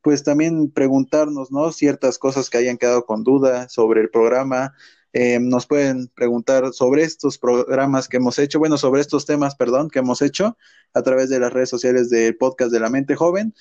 pues 0.02 0.24
también 0.24 0.72
preguntarnos, 0.72 1.52
¿no? 1.52 1.72
Ciertas 1.72 2.18
cosas 2.18 2.50
que 2.50 2.58
hayan 2.58 2.78
quedado 2.78 3.06
con 3.06 3.24
duda 3.24 3.68
sobre 3.70 4.02
el 4.02 4.10
programa, 4.10 4.74
eh, 5.14 5.40
nos 5.40 5.66
pueden 5.66 6.10
preguntar 6.10 6.74
sobre 6.74 7.04
estos 7.04 7.38
programas 7.38 8.08
que 8.08 8.18
hemos 8.18 8.38
hecho, 8.40 8.60
bueno, 8.60 8.78
sobre 8.78 9.02
estos 9.02 9.26
temas, 9.26 9.56
perdón, 9.56 9.90
que 9.90 10.00
hemos 10.00 10.22
hecho 10.22 10.58
a 10.94 11.02
través 11.02 11.30
de 11.30 11.40
las 11.40 11.52
redes 11.52 11.70
sociales 11.70 12.10
del 12.10 12.38
podcast 12.38 12.72
de 12.72 12.80
la 12.80 12.90
mente 12.90 13.16
joven. 13.16 13.56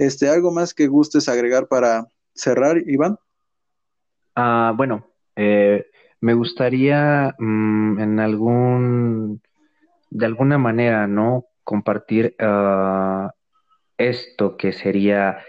Este, 0.00 0.30
¿Algo 0.30 0.50
más 0.50 0.72
que 0.72 0.86
gustes 0.86 1.28
agregar 1.28 1.68
para 1.68 2.06
cerrar, 2.34 2.78
Iván? 2.86 3.18
Ah, 4.34 4.72
bueno, 4.74 5.06
eh, 5.36 5.84
me 6.22 6.32
gustaría 6.32 7.34
mm, 7.38 8.00
en 8.00 8.18
algún, 8.18 9.42
de 10.08 10.24
alguna 10.24 10.56
manera, 10.56 11.06
¿no? 11.06 11.44
Compartir 11.64 12.34
ah, 12.38 13.34
esto 13.98 14.56
que 14.56 14.72
sería 14.72 15.44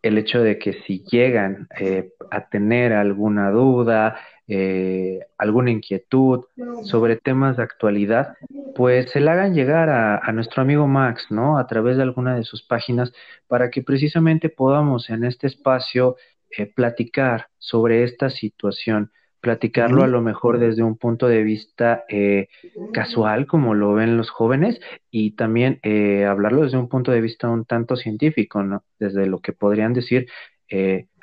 el 0.00 0.16
hecho 0.16 0.42
de 0.42 0.58
que 0.58 0.82
si 0.86 1.04
llegan 1.04 1.68
eh, 1.78 2.14
a 2.30 2.48
tener 2.48 2.94
alguna 2.94 3.50
duda, 3.50 4.18
eh, 4.52 5.20
alguna 5.38 5.70
inquietud 5.70 6.46
sobre 6.82 7.14
temas 7.14 7.56
de 7.56 7.62
actualidad, 7.62 8.34
pues 8.74 9.08
se 9.12 9.20
la 9.20 9.34
hagan 9.34 9.54
llegar 9.54 9.88
a, 9.90 10.32
nuestro 10.32 10.62
amigo 10.62 10.88
Max, 10.88 11.28
¿no? 11.30 11.56
A 11.56 11.68
través 11.68 11.96
de 11.96 12.02
alguna 12.02 12.34
de 12.34 12.42
sus 12.42 12.64
páginas, 12.64 13.12
para 13.46 13.70
que 13.70 13.82
precisamente 13.82 14.48
podamos 14.48 15.08
en 15.08 15.22
este 15.22 15.46
espacio 15.46 16.16
eh, 16.50 16.66
platicar 16.66 17.46
sobre 17.58 18.02
esta 18.02 18.28
situación, 18.28 19.12
platicarlo 19.40 20.02
a 20.02 20.08
lo 20.08 20.20
mejor 20.20 20.58
desde 20.58 20.82
un 20.82 20.96
punto 20.96 21.28
de 21.28 21.44
vista 21.44 22.02
eh, 22.08 22.48
casual, 22.92 23.46
como 23.46 23.74
lo 23.74 23.94
ven 23.94 24.16
los 24.16 24.30
jóvenes, 24.30 24.80
y 25.12 25.36
también 25.36 25.80
hablarlo 26.28 26.62
desde 26.62 26.76
un 26.76 26.88
punto 26.88 27.12
de 27.12 27.20
vista 27.20 27.48
un 27.48 27.66
tanto 27.66 27.94
científico, 27.94 28.64
¿no? 28.64 28.82
Desde 28.98 29.26
lo 29.26 29.38
que 29.38 29.52
podrían 29.52 29.92
decir 29.92 30.26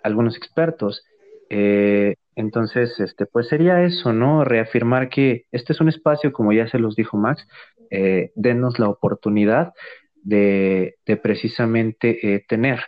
algunos 0.02 0.38
expertos. 0.38 1.04
Eh, 1.50 2.16
entonces, 2.38 3.00
este, 3.00 3.26
pues 3.26 3.48
sería 3.48 3.84
eso, 3.84 4.14
¿no? 4.14 4.44
Reafirmar 4.44 5.10
que 5.10 5.48
este 5.52 5.74
es 5.74 5.82
un 5.82 5.90
espacio, 5.90 6.32
como 6.32 6.54
ya 6.54 6.68
se 6.68 6.78
los 6.78 6.96
dijo 6.96 7.18
Max, 7.18 7.48
eh, 7.90 8.32
denos 8.36 8.78
la 8.78 8.90
oportunidad 8.90 9.74
de, 10.22 10.98
precisamente 11.24 12.36
eh, 12.36 12.46
tener 12.48 12.80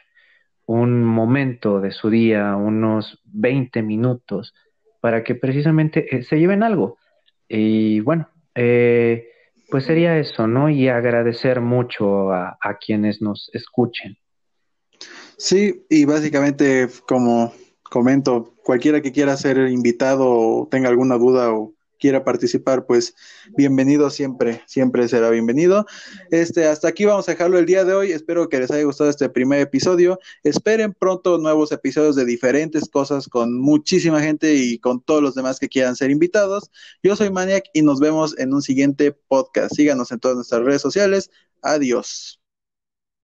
un 0.67 1.03
momento 1.03 1.81
de 1.81 1.89
su 1.91 2.11
día, 2.11 2.55
unos 2.55 3.23
20 3.25 3.81
minutos, 3.81 4.53
para 5.01 5.23
que 5.23 5.33
precisamente 5.33 6.15
eh, 6.15 6.21
se 6.21 6.37
lleven 6.37 6.61
algo. 6.61 6.99
Y 7.47 8.01
bueno, 8.01 8.29
pues 8.53 9.85
sería 9.85 10.19
eso, 10.19 10.45
¿no? 10.45 10.69
Y 10.69 10.89
agradecer 10.89 11.59
mucho 11.59 12.31
a, 12.31 12.55
a 12.61 12.77
quienes 12.77 13.19
nos 13.19 13.49
escuchen. 13.53 14.15
Sí, 15.37 15.87
y 15.89 16.05
básicamente 16.05 16.87
como 17.07 17.51
comento, 17.89 18.53
cualquiera 18.63 19.01
que 19.01 19.11
quiera 19.11 19.37
ser 19.37 19.57
invitado 19.69 20.29
o 20.29 20.67
tenga 20.69 20.89
alguna 20.89 21.17
duda 21.17 21.51
o 21.53 21.73
quiera 21.99 22.23
participar, 22.23 22.85
pues 22.85 23.13
bienvenido 23.55 24.09
siempre, 24.09 24.63
siempre 24.65 25.07
será 25.07 25.29
bienvenido. 25.29 25.85
Este, 26.31 26.65
hasta 26.65 26.87
aquí 26.87 27.05
vamos 27.05 27.27
a 27.27 27.33
dejarlo 27.33 27.59
el 27.59 27.65
día 27.65 27.83
de 27.83 27.93
hoy. 27.93 28.11
Espero 28.11 28.49
que 28.49 28.59
les 28.59 28.71
haya 28.71 28.83
gustado 28.83 29.09
este 29.09 29.29
primer 29.29 29.59
episodio. 29.59 30.17
Esperen 30.43 30.95
pronto 30.97 31.37
nuevos 31.37 31.71
episodios 31.71 32.15
de 32.15 32.25
diferentes 32.25 32.89
cosas 32.89 33.27
con 33.27 33.59
muchísima 33.59 34.21
gente 34.21 34.55
y 34.55 34.79
con 34.79 35.01
todos 35.01 35.21
los 35.21 35.35
demás 35.35 35.59
que 35.59 35.69
quieran 35.69 35.95
ser 35.95 36.09
invitados. 36.09 36.71
Yo 37.03 37.15
soy 37.15 37.29
Maniac 37.29 37.65
y 37.73 37.81
nos 37.81 37.99
vemos 37.99 38.37
en 38.39 38.53
un 38.53 38.61
siguiente 38.61 39.11
podcast. 39.11 39.75
Síganos 39.75 40.11
en 40.11 40.19
todas 40.19 40.37
nuestras 40.37 40.63
redes 40.63 40.81
sociales. 40.81 41.29
Adiós. 41.61 42.39